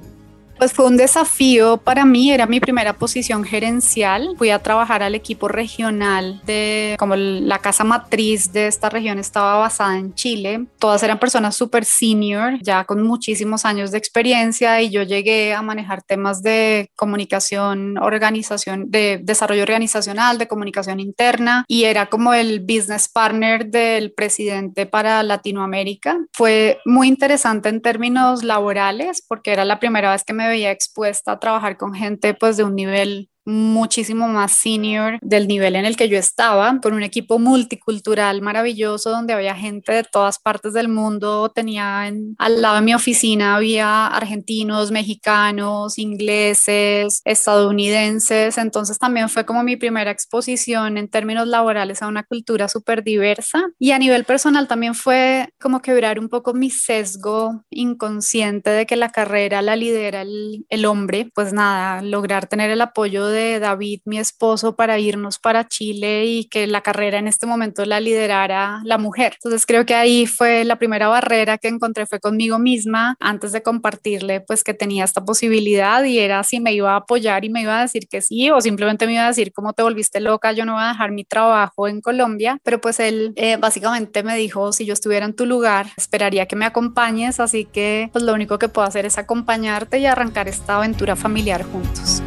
Pues 0.58 0.72
fue 0.72 0.86
un 0.86 0.96
desafío 0.96 1.76
para 1.76 2.06
mí, 2.06 2.32
era 2.32 2.46
mi 2.46 2.60
primera 2.60 2.94
posición 2.94 3.44
gerencial. 3.44 4.34
Fui 4.38 4.48
a 4.48 4.58
trabajar 4.58 5.02
al 5.02 5.14
equipo 5.14 5.48
regional 5.48 6.40
de, 6.46 6.96
como 6.98 7.14
la 7.14 7.58
casa 7.58 7.84
matriz 7.84 8.52
de 8.52 8.66
esta 8.66 8.88
región 8.88 9.18
estaba 9.18 9.56
basada 9.56 9.98
en 9.98 10.14
Chile. 10.14 10.66
Todas 10.78 11.02
eran 11.02 11.18
personas 11.18 11.56
súper 11.56 11.84
senior, 11.84 12.54
ya 12.62 12.84
con 12.84 13.02
muchísimos 13.02 13.66
años 13.66 13.90
de 13.90 13.98
experiencia 13.98 14.80
y 14.80 14.88
yo 14.90 15.02
llegué 15.02 15.52
a 15.52 15.60
manejar 15.60 16.02
temas 16.02 16.42
de 16.42 16.88
comunicación, 16.96 17.98
organización, 17.98 18.90
de 18.90 19.20
desarrollo 19.22 19.62
organizacional, 19.62 20.38
de 20.38 20.48
comunicación 20.48 21.00
interna 21.00 21.64
y 21.68 21.84
era 21.84 22.06
como 22.06 22.32
el 22.32 22.60
business 22.60 23.08
partner 23.08 23.66
del 23.66 24.12
presidente 24.12 24.86
para 24.86 25.22
Latinoamérica. 25.22 26.16
Fue 26.32 26.78
muy 26.86 27.08
interesante 27.08 27.68
en 27.68 27.82
términos 27.82 28.42
laborales 28.42 29.22
porque 29.26 29.52
era 29.52 29.66
la 29.66 29.78
primera 29.78 30.12
vez 30.12 30.24
que 30.24 30.32
me 30.32 30.45
veía 30.48 30.70
expuesta 30.70 31.32
a 31.32 31.40
trabajar 31.40 31.76
con 31.76 31.94
gente 31.94 32.34
pues 32.34 32.56
de 32.56 32.64
un 32.64 32.74
nivel 32.74 33.30
muchísimo 33.46 34.28
más 34.28 34.52
senior 34.52 35.18
del 35.22 35.46
nivel 35.48 35.76
en 35.76 35.84
el 35.84 35.96
que 35.96 36.08
yo 36.08 36.18
estaba, 36.18 36.78
con 36.82 36.94
un 36.94 37.02
equipo 37.02 37.38
multicultural 37.38 38.42
maravilloso 38.42 39.10
donde 39.10 39.32
había 39.32 39.54
gente 39.54 39.92
de 39.92 40.02
todas 40.02 40.38
partes 40.38 40.72
del 40.72 40.88
mundo. 40.88 41.50
Tenía 41.54 42.02
al 42.02 42.60
lado 42.60 42.76
de 42.76 42.82
mi 42.82 42.94
oficina 42.94 43.56
había 43.56 44.08
argentinos, 44.08 44.90
mexicanos, 44.90 45.98
ingleses, 45.98 47.22
estadounidenses. 47.24 48.58
Entonces 48.58 48.98
también 48.98 49.28
fue 49.28 49.46
como 49.46 49.62
mi 49.62 49.76
primera 49.76 50.10
exposición 50.10 50.98
en 50.98 51.08
términos 51.08 51.46
laborales 51.46 52.02
a 52.02 52.08
una 52.08 52.24
cultura 52.24 52.68
súper 52.68 53.04
diversa. 53.04 53.64
Y 53.78 53.92
a 53.92 53.98
nivel 53.98 54.24
personal 54.24 54.66
también 54.66 54.94
fue 54.94 55.48
como 55.60 55.82
quebrar 55.82 56.18
un 56.18 56.28
poco 56.28 56.52
mi 56.54 56.70
sesgo 56.70 57.64
inconsciente 57.70 58.70
de 58.70 58.86
que 58.86 58.96
la 58.96 59.10
carrera 59.10 59.62
la 59.62 59.76
lidera 59.76 60.22
el, 60.22 60.66
el 60.68 60.84
hombre. 60.84 61.30
Pues 61.34 61.52
nada, 61.52 62.02
lograr 62.02 62.48
tener 62.48 62.70
el 62.70 62.80
apoyo 62.80 63.26
de 63.26 63.35
de 63.36 63.60
David, 63.60 64.00
mi 64.04 64.18
esposo, 64.18 64.76
para 64.76 64.98
irnos 64.98 65.38
para 65.38 65.68
Chile 65.68 66.24
y 66.26 66.48
que 66.48 66.66
la 66.66 66.80
carrera 66.80 67.18
en 67.18 67.28
este 67.28 67.46
momento 67.46 67.84
la 67.84 68.00
liderara 68.00 68.80
la 68.84 68.98
mujer. 68.98 69.34
Entonces 69.34 69.66
creo 69.66 69.86
que 69.86 69.94
ahí 69.94 70.26
fue 70.26 70.64
la 70.64 70.76
primera 70.76 71.08
barrera 71.08 71.58
que 71.58 71.68
encontré 71.68 72.06
fue 72.06 72.20
conmigo 72.20 72.58
misma 72.58 73.16
antes 73.20 73.52
de 73.52 73.62
compartirle 73.62 74.40
pues 74.40 74.64
que 74.64 74.74
tenía 74.74 75.04
esta 75.04 75.24
posibilidad 75.24 76.02
y 76.04 76.18
era 76.18 76.42
si 76.42 76.60
me 76.60 76.72
iba 76.72 76.92
a 76.92 76.96
apoyar 76.96 77.44
y 77.44 77.50
me 77.50 77.62
iba 77.62 77.78
a 77.78 77.82
decir 77.82 78.08
que 78.08 78.22
sí 78.22 78.50
o 78.50 78.60
simplemente 78.60 79.06
me 79.06 79.14
iba 79.14 79.24
a 79.24 79.28
decir 79.28 79.52
cómo 79.52 79.72
te 79.72 79.82
volviste 79.82 80.20
loca, 80.20 80.52
yo 80.52 80.64
no 80.64 80.74
voy 80.74 80.82
a 80.82 80.88
dejar 80.88 81.12
mi 81.12 81.24
trabajo 81.24 81.88
en 81.88 82.00
Colombia, 82.00 82.58
pero 82.62 82.80
pues 82.80 83.00
él 83.00 83.32
eh, 83.36 83.56
básicamente 83.58 84.22
me 84.22 84.36
dijo 84.36 84.72
si 84.72 84.84
yo 84.84 84.92
estuviera 84.92 85.26
en 85.26 85.34
tu 85.34 85.46
lugar 85.46 85.86
esperaría 85.96 86.46
que 86.46 86.56
me 86.56 86.64
acompañes, 86.64 87.40
así 87.40 87.64
que 87.64 88.10
pues 88.12 88.24
lo 88.24 88.32
único 88.32 88.58
que 88.58 88.68
puedo 88.68 88.86
hacer 88.86 89.06
es 89.06 89.18
acompañarte 89.18 89.98
y 89.98 90.06
arrancar 90.06 90.48
esta 90.48 90.76
aventura 90.76 91.16
familiar 91.16 91.64
juntos. 91.64 92.22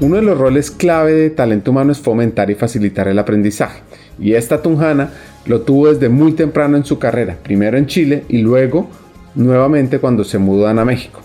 Uno 0.00 0.16
de 0.16 0.22
los 0.22 0.36
roles 0.36 0.72
clave 0.72 1.12
de 1.12 1.30
talento 1.30 1.70
humano 1.70 1.92
es 1.92 1.98
fomentar 1.98 2.50
y 2.50 2.56
facilitar 2.56 3.06
el 3.06 3.18
aprendizaje. 3.18 3.80
Y 4.18 4.34
esta 4.34 4.60
Tunjana 4.60 5.10
lo 5.46 5.60
tuvo 5.60 5.92
desde 5.92 6.08
muy 6.08 6.32
temprano 6.32 6.76
en 6.76 6.84
su 6.84 6.98
carrera, 6.98 7.36
primero 7.42 7.78
en 7.78 7.86
Chile 7.86 8.24
y 8.28 8.38
luego 8.38 8.88
nuevamente 9.36 10.00
cuando 10.00 10.24
se 10.24 10.38
mudan 10.38 10.80
a 10.80 10.84
México. 10.84 11.20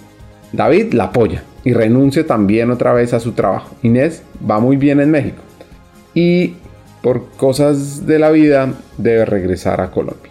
David 0.54 0.94
la 0.94 1.06
apoya 1.06 1.44
y 1.64 1.74
renuncia 1.74 2.26
también 2.28 2.70
otra 2.70 2.94
vez 2.94 3.14
a 3.14 3.20
su 3.20 3.32
trabajo. 3.32 3.76
Inés 3.82 4.22
va 4.50 4.60
muy 4.60 4.78
bien 4.78 5.00
en 5.00 5.12
México 5.12 5.42
y 6.14 6.54
por 7.02 7.30
cosas 7.38 8.06
de 8.06 8.20
la 8.20 8.30
vida 8.30 8.72
debe 8.98 9.26
regresar 9.26 9.82
a 9.82 9.90
Colombia. 9.90 10.29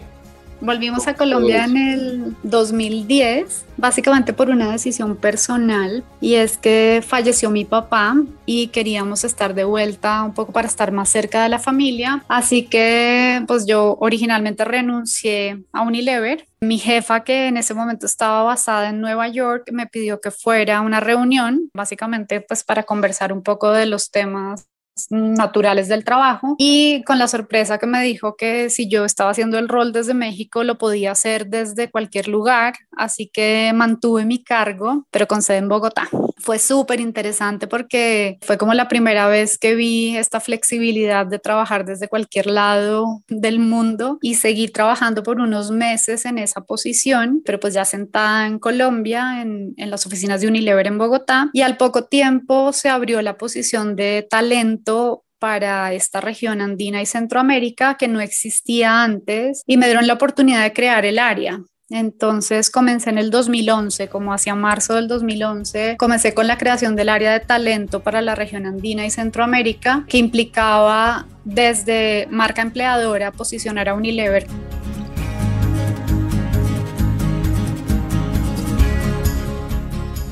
Volvimos 0.61 1.07
a 1.07 1.13
Colombia 1.13 1.63
en 1.63 1.77
el 1.77 2.35
2010, 2.43 3.65
básicamente 3.77 4.33
por 4.33 4.49
una 4.49 4.71
decisión 4.71 5.15
personal, 5.15 6.03
y 6.19 6.35
es 6.35 6.57
que 6.57 7.01
falleció 7.05 7.49
mi 7.49 7.63
papá 7.63 8.15
y 8.45 8.67
queríamos 8.67 9.23
estar 9.23 9.53
de 9.53 9.63
vuelta 9.63 10.21
un 10.23 10.33
poco 10.33 10.51
para 10.51 10.67
estar 10.67 10.91
más 10.91 11.07
cerca 11.09 11.43
de 11.43 11.49
la 11.49 11.59
familia. 11.59 12.25
Así 12.27 12.63
que 12.63 13.41
pues 13.47 13.65
yo 13.65 13.97
originalmente 14.01 14.65
renuncié 14.65 15.63
a 15.71 15.81
Unilever. 15.81 16.45
Mi 16.59 16.77
jefa, 16.77 17.23
que 17.23 17.47
en 17.47 17.55
ese 17.55 17.73
momento 17.73 18.05
estaba 18.05 18.43
basada 18.43 18.89
en 18.89 18.99
Nueva 18.99 19.29
York, 19.29 19.69
me 19.71 19.87
pidió 19.87 20.19
que 20.19 20.29
fuera 20.29 20.79
a 20.79 20.81
una 20.81 20.99
reunión, 20.99 21.69
básicamente 21.73 22.41
pues 22.41 22.65
para 22.65 22.83
conversar 22.83 23.31
un 23.31 23.43
poco 23.43 23.71
de 23.71 23.85
los 23.85 24.11
temas 24.11 24.69
naturales 25.09 25.87
del 25.87 26.03
trabajo 26.03 26.55
y 26.57 27.03
con 27.03 27.19
la 27.19 27.27
sorpresa 27.27 27.77
que 27.77 27.87
me 27.87 28.03
dijo 28.03 28.35
que 28.35 28.69
si 28.69 28.89
yo 28.89 29.05
estaba 29.05 29.31
haciendo 29.31 29.57
el 29.57 29.69
rol 29.69 29.91
desde 29.91 30.13
México 30.13 30.63
lo 30.63 30.77
podía 30.77 31.11
hacer 31.11 31.47
desde 31.47 31.89
cualquier 31.89 32.27
lugar, 32.27 32.73
así 32.97 33.29
que 33.31 33.71
mantuve 33.73 34.25
mi 34.25 34.43
cargo, 34.43 35.05
pero 35.11 35.27
con 35.27 35.41
sede 35.41 35.57
en 35.57 35.69
Bogotá. 35.69 36.09
Fue 36.39 36.59
súper 36.59 36.99
interesante 36.99 37.67
porque 37.67 38.37
fue 38.41 38.57
como 38.57 38.73
la 38.73 38.87
primera 38.87 39.27
vez 39.27 39.57
que 39.57 39.75
vi 39.75 40.17
esta 40.17 40.39
flexibilidad 40.39 41.25
de 41.25 41.39
trabajar 41.39 41.85
desde 41.85 42.07
cualquier 42.07 42.47
lado 42.47 43.23
del 43.27 43.59
mundo 43.59 44.17
y 44.21 44.35
seguí 44.35 44.67
trabajando 44.67 45.23
por 45.23 45.39
unos 45.39 45.71
meses 45.71 46.25
en 46.25 46.37
esa 46.37 46.61
posición, 46.61 47.41
pero 47.45 47.59
pues 47.59 47.73
ya 47.73 47.85
sentada 47.85 48.47
en 48.47 48.59
Colombia, 48.59 49.41
en, 49.41 49.73
en 49.77 49.89
las 49.89 50.05
oficinas 50.05 50.41
de 50.41 50.47
Unilever 50.47 50.87
en 50.87 50.97
Bogotá 50.97 51.49
y 51.53 51.61
al 51.61 51.77
poco 51.77 52.05
tiempo 52.05 52.73
se 52.73 52.89
abrió 52.89 53.21
la 53.21 53.37
posición 53.37 53.95
de 53.95 54.27
talento 54.29 55.25
para 55.39 55.93
esta 55.93 56.21
región 56.21 56.61
andina 56.61 57.01
y 57.01 57.05
Centroamérica 57.05 57.95
que 57.95 58.07
no 58.07 58.19
existía 58.19 59.03
antes 59.03 59.63
y 59.65 59.77
me 59.77 59.87
dieron 59.87 60.05
la 60.05 60.13
oportunidad 60.13 60.63
de 60.63 60.73
crear 60.73 61.05
el 61.05 61.17
área. 61.17 61.61
Entonces 61.91 62.69
comencé 62.69 63.09
en 63.09 63.17
el 63.17 63.31
2011, 63.31 64.09
como 64.09 64.31
hacia 64.31 64.53
marzo 64.53 64.93
del 64.93 65.07
2011, 65.07 65.97
comencé 65.97 66.35
con 66.35 66.45
la 66.45 66.59
creación 66.59 66.95
del 66.95 67.09
área 67.09 67.33
de 67.33 67.39
talento 67.39 68.01
para 68.01 68.21
la 68.21 68.35
región 68.35 68.67
andina 68.67 69.07
y 69.07 69.09
Centroamérica, 69.09 70.05
que 70.07 70.19
implicaba 70.19 71.25
desde 71.45 72.27
marca 72.29 72.61
empleadora 72.61 73.31
posicionar 73.31 73.89
a 73.89 73.95
Unilever. 73.95 74.45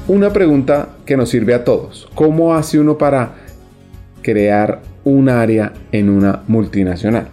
Una 0.07 0.31
pregunta 0.31 0.89
que 1.07 1.17
nos 1.17 1.29
sirve 1.29 1.55
a 1.55 1.63
todos. 1.63 2.07
¿Cómo 2.13 2.53
hace 2.53 2.79
uno 2.79 2.99
para 2.99 3.33
crear 4.21 4.83
un 5.03 5.27
área 5.27 5.73
en 5.91 6.11
una 6.11 6.43
multinacional? 6.47 7.29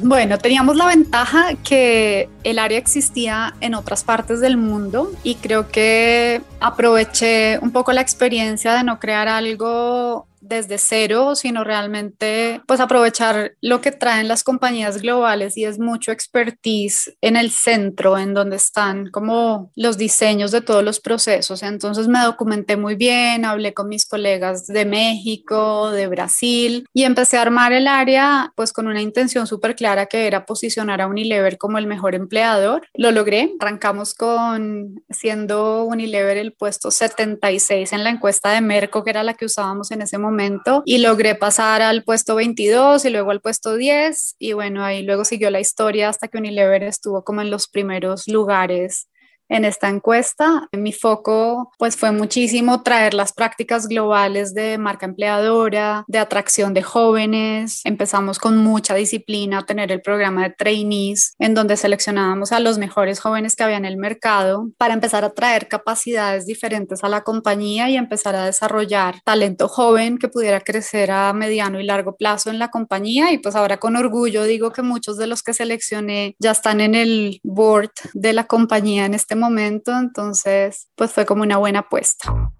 Bueno, 0.00 0.38
teníamos 0.38 0.76
la 0.76 0.86
ventaja 0.86 1.54
que 1.64 2.28
el 2.44 2.60
área 2.60 2.78
existía 2.78 3.54
en 3.60 3.74
otras 3.74 4.04
partes 4.04 4.40
del 4.40 4.56
mundo 4.56 5.10
y 5.24 5.34
creo 5.34 5.68
que 5.68 6.40
aproveché 6.60 7.58
un 7.58 7.72
poco 7.72 7.92
la 7.92 8.00
experiencia 8.00 8.74
de 8.74 8.84
no 8.84 9.00
crear 9.00 9.26
algo 9.26 10.27
desde 10.40 10.78
cero, 10.78 11.34
sino 11.34 11.64
realmente 11.64 12.60
pues 12.66 12.80
aprovechar 12.80 13.52
lo 13.60 13.80
que 13.80 13.92
traen 13.92 14.28
las 14.28 14.44
compañías 14.44 15.00
globales 15.00 15.56
y 15.56 15.64
es 15.64 15.78
mucho 15.78 16.12
expertise 16.12 17.16
en 17.20 17.36
el 17.36 17.50
centro, 17.50 18.18
en 18.18 18.34
donde 18.34 18.56
están 18.56 19.10
como 19.10 19.70
los 19.76 19.98
diseños 19.98 20.50
de 20.50 20.60
todos 20.60 20.84
los 20.84 21.00
procesos. 21.00 21.62
Entonces 21.62 22.08
me 22.08 22.22
documenté 22.22 22.76
muy 22.76 22.94
bien, 22.94 23.44
hablé 23.44 23.74
con 23.74 23.88
mis 23.88 24.06
colegas 24.06 24.66
de 24.66 24.84
México, 24.84 25.90
de 25.90 26.06
Brasil 26.06 26.86
y 26.92 27.04
empecé 27.04 27.38
a 27.38 27.42
armar 27.42 27.72
el 27.72 27.86
área 27.86 28.52
pues 28.56 28.72
con 28.72 28.86
una 28.86 29.02
intención 29.02 29.46
súper 29.46 29.74
clara 29.74 30.06
que 30.06 30.26
era 30.26 30.46
posicionar 30.46 31.00
a 31.00 31.06
Unilever 31.06 31.58
como 31.58 31.78
el 31.78 31.86
mejor 31.86 32.14
empleador. 32.14 32.86
Lo 32.94 33.10
logré, 33.10 33.54
arrancamos 33.60 34.14
con 34.14 35.02
siendo 35.10 35.84
Unilever 35.84 36.36
el 36.36 36.52
puesto 36.52 36.90
76 36.90 37.92
en 37.92 38.04
la 38.04 38.10
encuesta 38.10 38.50
de 38.52 38.60
Merco, 38.60 39.04
que 39.04 39.10
era 39.10 39.22
la 39.22 39.34
que 39.34 39.44
usábamos 39.44 39.90
en 39.90 40.02
ese 40.02 40.18
y 40.84 40.98
logré 40.98 41.34
pasar 41.34 41.82
al 41.82 42.04
puesto 42.04 42.34
22 42.34 43.04
y 43.04 43.10
luego 43.10 43.30
al 43.30 43.40
puesto 43.40 43.76
10 43.76 44.36
y 44.38 44.52
bueno, 44.52 44.84
ahí 44.84 45.02
luego 45.02 45.24
siguió 45.24 45.50
la 45.50 45.60
historia 45.60 46.08
hasta 46.08 46.28
que 46.28 46.38
Unilever 46.38 46.82
estuvo 46.82 47.24
como 47.24 47.40
en 47.40 47.50
los 47.50 47.68
primeros 47.68 48.28
lugares 48.28 49.08
en 49.48 49.64
esta 49.64 49.88
encuesta. 49.88 50.68
Mi 50.72 50.92
foco 50.92 51.72
pues 51.78 51.96
fue 51.96 52.12
muchísimo 52.12 52.82
traer 52.82 53.14
las 53.14 53.32
prácticas 53.32 53.88
globales 53.88 54.54
de 54.54 54.78
marca 54.78 55.06
empleadora, 55.06 56.04
de 56.08 56.18
atracción 56.18 56.74
de 56.74 56.82
jóvenes. 56.82 57.80
Empezamos 57.84 58.38
con 58.38 58.58
mucha 58.58 58.94
disciplina 58.94 59.58
a 59.58 59.66
tener 59.66 59.92
el 59.92 60.02
programa 60.02 60.44
de 60.44 60.54
trainees 60.54 61.34
en 61.38 61.54
donde 61.54 61.76
seleccionábamos 61.76 62.52
a 62.52 62.60
los 62.60 62.78
mejores 62.78 63.20
jóvenes 63.20 63.56
que 63.56 63.62
había 63.64 63.76
en 63.76 63.84
el 63.84 63.96
mercado 63.96 64.70
para 64.76 64.94
empezar 64.94 65.24
a 65.24 65.30
traer 65.30 65.68
capacidades 65.68 66.46
diferentes 66.46 67.02
a 67.04 67.08
la 67.08 67.22
compañía 67.22 67.88
y 67.90 67.96
empezar 67.96 68.34
a 68.36 68.44
desarrollar 68.44 69.20
talento 69.24 69.68
joven 69.68 70.18
que 70.18 70.28
pudiera 70.28 70.60
crecer 70.60 71.10
a 71.10 71.32
mediano 71.32 71.80
y 71.80 71.84
largo 71.84 72.16
plazo 72.16 72.50
en 72.50 72.58
la 72.58 72.68
compañía 72.68 73.32
y 73.32 73.38
pues 73.38 73.54
ahora 73.54 73.78
con 73.78 73.96
orgullo 73.96 74.44
digo 74.44 74.72
que 74.72 74.82
muchos 74.82 75.16
de 75.16 75.26
los 75.26 75.42
que 75.42 75.54
seleccioné 75.54 76.36
ya 76.38 76.50
están 76.50 76.80
en 76.80 76.94
el 76.94 77.40
board 77.42 77.92
de 78.14 78.32
la 78.32 78.44
compañía 78.44 79.06
en 79.06 79.14
este 79.14 79.34
momento, 79.38 79.96
entonces 79.98 80.88
pues 80.96 81.12
fue 81.12 81.26
como 81.26 81.42
una 81.42 81.56
buena 81.56 81.80
apuesta. 81.80 82.52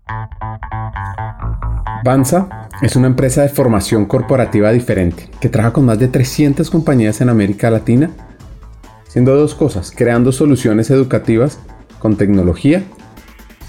Banza 2.04 2.68
es 2.80 2.96
una 2.96 3.08
empresa 3.08 3.42
de 3.42 3.48
formación 3.48 4.06
corporativa 4.06 4.70
diferente 4.70 5.30
que 5.40 5.48
trabaja 5.48 5.72
con 5.72 5.84
más 5.84 5.98
de 5.98 6.08
300 6.08 6.70
compañías 6.70 7.20
en 7.20 7.28
América 7.28 7.70
Latina, 7.70 8.10
haciendo 9.06 9.34
dos 9.34 9.54
cosas, 9.54 9.92
creando 9.94 10.32
soluciones 10.32 10.90
educativas 10.90 11.58
con 11.98 12.16
tecnología 12.16 12.84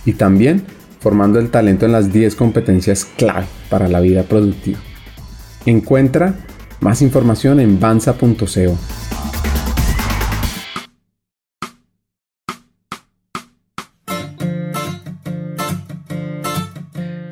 y 0.05 0.13
también 0.13 0.65
formando 0.99 1.39
el 1.39 1.49
talento 1.49 1.85
en 1.85 1.93
las 1.93 2.11
10 2.11 2.35
competencias 2.35 3.05
clave 3.05 3.47
para 3.69 3.87
la 3.87 3.99
vida 3.99 4.23
productiva. 4.23 4.79
Encuentra 5.65 6.35
más 6.81 7.01
información 7.01 7.59
en 7.59 7.79
banza.co. 7.79 8.77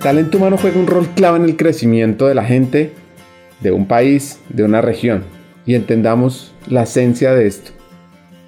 talento 0.07 0.37
humano 0.37 0.57
juega 0.57 0.79
un 0.79 0.87
rol 0.87 1.09
clave 1.15 1.35
en 1.35 1.43
el 1.43 1.57
crecimiento 1.57 2.27
de 2.27 2.33
la 2.33 2.45
gente, 2.45 2.93
de 3.59 3.73
un 3.73 3.89
país, 3.89 4.39
de 4.47 4.63
una 4.63 4.79
región. 4.79 5.25
Y 5.65 5.75
entendamos 5.75 6.53
la 6.69 6.83
esencia 6.83 7.33
de 7.33 7.45
esto 7.45 7.76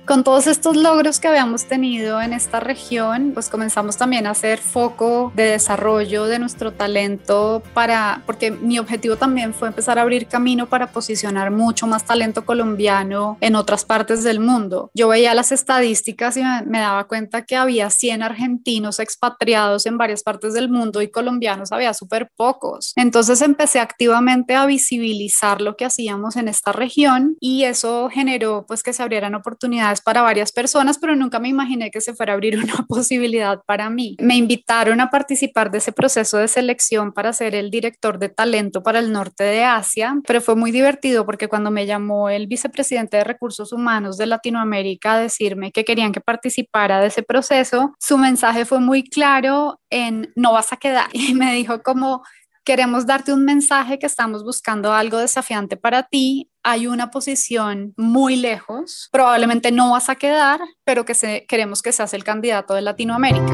con 0.10 0.24
todos 0.24 0.48
estos 0.48 0.76
logros 0.76 1.20
que 1.20 1.28
habíamos 1.28 1.66
tenido 1.66 2.20
en 2.20 2.34
esta 2.34 2.60
región, 2.60 3.30
pues 3.32 3.48
comenzamos 3.48 3.96
también 3.96 4.26
a 4.26 4.32
hacer 4.32 4.58
foco 4.58 5.32
de 5.36 5.44
desarrollo 5.44 6.26
de 6.26 6.40
nuestro 6.40 6.74
talento 6.74 7.62
para, 7.76 8.24
porque 8.26 8.50
mi 8.50 8.80
objetivo 8.80 9.18
también 9.18 9.54
fue 9.54 9.68
empezar 9.68 10.00
a 10.00 10.02
abrir 10.02 10.26
camino 10.26 10.66
para 10.66 10.88
posicionar 10.88 11.52
mucho 11.52 11.86
más 11.86 12.06
talento 12.06 12.44
colombiano 12.44 13.38
en 13.40 13.54
otras 13.54 13.86
partes 13.86 14.24
del 14.24 14.40
mundo. 14.40 14.90
Yo 14.96 15.10
veía 15.10 15.36
las 15.36 15.52
estadísticas 15.52 16.38
y 16.38 16.44
me, 16.66 16.80
daba 16.80 17.04
cuenta 17.04 17.44
que 17.44 17.56
había 17.56 17.92
100 17.92 18.24
argentinos 18.24 18.98
expatriados 18.98 19.86
en 19.86 20.00
varias 20.00 20.24
partes 20.24 20.56
del 20.56 20.72
mundo 20.72 21.04
y 21.04 21.12
colombianos 21.12 21.72
había 21.72 21.94
súper 21.94 22.32
pocos. 22.36 22.94
Entonces 22.96 23.44
empecé 23.44 23.80
activamente 23.80 24.56
a 24.56 24.66
visibilizar 24.66 25.62
lo 25.62 25.76
que 25.76 25.86
hacíamos 25.86 26.36
en 26.36 26.48
esta 26.48 26.72
región 26.72 27.38
y 27.40 27.66
eso 27.66 28.10
generó 28.12 28.66
pues 28.68 28.82
que 28.82 28.92
se 28.92 29.04
abrieran 29.04 29.36
oportunidades 29.36 29.99
para 30.02 30.22
varias 30.22 30.52
personas, 30.52 30.98
pero 30.98 31.16
nunca 31.16 31.40
me 31.40 31.50
imaginé 31.50 31.92
que 31.92 32.02
se 32.02 32.14
fuera 32.14 32.34
a 32.34 32.36
abrir 32.36 32.58
una 32.64 32.86
posibilidad 32.88 33.62
para 33.66 33.90
mí. 33.90 34.16
Me 34.20 34.36
invitaron 34.36 35.02
a 35.02 35.10
participar 35.10 35.72
de 35.72 35.80
ese 35.80 35.92
proceso 35.92 36.38
de 36.38 36.48
selección 36.48 37.12
para 37.12 37.34
ser 37.34 37.56
el 37.56 37.72
director 37.72 38.20
de 38.20 38.30
talento 38.30 38.84
para 38.84 39.00
el 39.00 39.12
norte 39.12 39.44
de 39.44 39.64
Asia, 39.64 40.16
pero 40.26 40.42
fue 40.42 40.56
muy 40.56 40.72
divertido 40.72 41.26
porque 41.26 41.48
cuando 41.48 41.72
me 41.72 41.86
llamó 41.86 42.30
el 42.30 42.48
vicepresidente 42.48 43.18
de 43.18 43.24
recursos 43.24 43.72
humanos 43.72 44.18
de 44.18 44.26
Latinoamérica 44.26 45.14
a 45.14 45.20
decirme 45.20 45.72
que 45.72 45.86
querían 45.86 46.12
que 46.12 46.22
participara 46.22 47.00
de 47.00 47.08
ese 47.08 47.24
proceso, 47.24 47.94
su 48.00 48.18
mensaje 48.18 48.66
fue 48.66 48.80
muy 48.80 49.04
claro 49.04 49.80
en 49.90 50.32
no 50.36 50.54
vas 50.54 50.74
a 50.74 50.78
quedar 50.78 51.08
y 51.14 51.34
me 51.34 51.54
dijo 51.54 51.82
como 51.82 52.24
queremos 52.70 53.08
darte 53.08 53.34
un 53.34 53.46
mensaje 53.46 53.98
que 53.98 54.06
estamos 54.06 54.44
buscando 54.44 54.94
algo 54.94 55.18
desafiante 55.18 55.76
para 55.76 56.04
ti. 56.04 56.52
Hay 56.72 56.86
una 56.86 57.10
posición 57.10 57.96
muy 57.98 58.36
lejos, 58.36 59.10
probablemente 59.12 59.72
no 59.72 59.94
vas 59.94 60.08
a 60.08 60.18
quedar, 60.18 60.60
pero 60.84 61.04
que 61.04 61.16
se, 61.16 61.48
queremos 61.48 61.82
que 61.82 61.92
seas 61.92 62.14
el 62.14 62.24
candidato 62.24 62.76
de 62.76 62.84
Latinoamérica. 62.84 63.52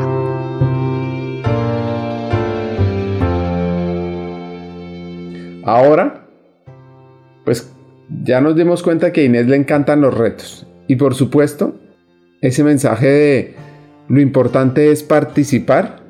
Ahora, 5.63 6.27
pues 7.45 7.71
ya 8.25 8.41
nos 8.41 8.57
dimos 8.57 8.83
cuenta 8.83 9.13
que 9.13 9.21
a 9.21 9.23
Inés 9.23 9.47
le 9.47 9.55
encantan 9.55 10.01
los 10.01 10.13
retos. 10.13 10.67
Y 10.89 10.97
por 10.97 11.15
supuesto, 11.15 11.79
ese 12.41 12.65
mensaje 12.65 13.07
de 13.07 13.55
lo 14.09 14.19
importante 14.19 14.91
es 14.91 15.03
participar, 15.03 16.03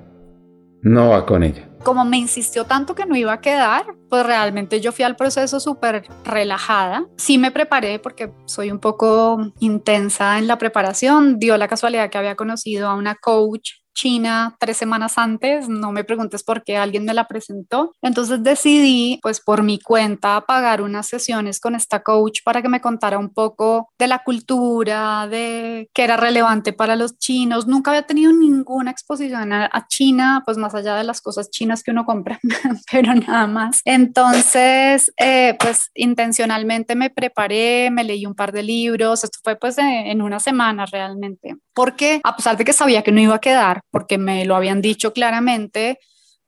no 0.81 1.09
va 1.09 1.27
con 1.27 1.43
ella 1.43 1.69
como 1.85 2.03
me 2.03 2.17
insistió 2.17 2.65
tanto 2.65 2.95
que 2.95 3.05
no 3.05 3.15
iba 3.15 3.31
a 3.31 3.39
quedar, 3.39 3.85
pues 4.09 4.25
realmente 4.25 4.81
yo 4.81 4.91
fui 4.91 5.05
al 5.05 5.15
proceso 5.15 5.59
súper 5.59 6.05
relajada. 6.25 7.05
Sí 7.15 7.37
me 7.37 7.51
preparé 7.51 7.99
porque 7.99 8.33
soy 8.45 8.71
un 8.71 8.79
poco 8.79 9.37
intensa 9.59 10.39
en 10.39 10.47
la 10.47 10.57
preparación. 10.57 11.37
Dio 11.37 11.57
la 11.57 11.67
casualidad 11.67 12.09
que 12.09 12.17
había 12.17 12.35
conocido 12.35 12.89
a 12.89 12.95
una 12.95 13.15
coach 13.15 13.84
China 13.95 14.55
tres 14.59 14.77
semanas 14.77 15.17
antes, 15.17 15.67
no 15.67 15.91
me 15.91 16.03
preguntes 16.03 16.43
por 16.43 16.63
qué 16.63 16.77
alguien 16.77 17.05
me 17.05 17.13
la 17.13 17.27
presentó. 17.27 17.93
Entonces 18.01 18.43
decidí, 18.43 19.19
pues 19.23 19.39
por 19.39 19.63
mi 19.63 19.79
cuenta, 19.79 20.41
pagar 20.41 20.81
unas 20.81 21.07
sesiones 21.07 21.59
con 21.59 21.73
esta 21.73 22.03
coach 22.03 22.41
para 22.43 22.61
que 22.61 22.69
me 22.69 22.81
contara 22.81 23.17
un 23.17 23.33
poco 23.33 23.89
de 23.97 24.07
la 24.07 24.23
cultura, 24.23 25.27
de 25.27 25.89
qué 25.93 26.03
era 26.03 26.17
relevante 26.17 26.73
para 26.73 26.95
los 26.95 27.17
chinos. 27.17 27.67
Nunca 27.67 27.91
había 27.91 28.03
tenido 28.03 28.31
ninguna 28.31 28.91
exposición 28.91 29.53
a, 29.53 29.85
China, 29.87 30.41
pues 30.45 30.57
más 30.57 30.75
allá 30.75 30.95
de 30.95 31.03
las 31.03 31.21
cosas 31.21 31.49
chinas 31.49 31.83
que 31.83 31.91
uno 31.91 32.05
compra, 32.05 32.39
pero 32.91 33.13
nada 33.13 33.47
más. 33.47 33.81
Entonces, 33.85 35.11
eh, 35.17 35.55
pues 35.59 35.89
intencionalmente 35.93 36.95
me 36.95 37.09
preparé, 37.09 37.89
me 37.91 38.03
leí 38.03 38.25
un 38.25 38.35
par 38.35 38.51
de 38.51 38.63
libros, 38.63 39.23
esto 39.23 39.39
fue 39.43 39.55
pues 39.55 39.77
en 39.77 40.21
una 40.21 40.39
semana 40.39 40.85
realmente, 40.85 41.55
porque 41.73 42.19
a 42.23 42.35
pesar 42.35 42.57
de 42.57 42.65
que 42.65 42.73
sabía 42.73 43.03
que 43.03 43.11
no 43.11 43.21
iba 43.21 43.35
a 43.35 43.39
quedar, 43.39 43.81
porque 43.91 44.17
me 44.17 44.45
lo 44.45 44.55
habían 44.55 44.81
dicho 44.81 45.13
claramente, 45.13 45.99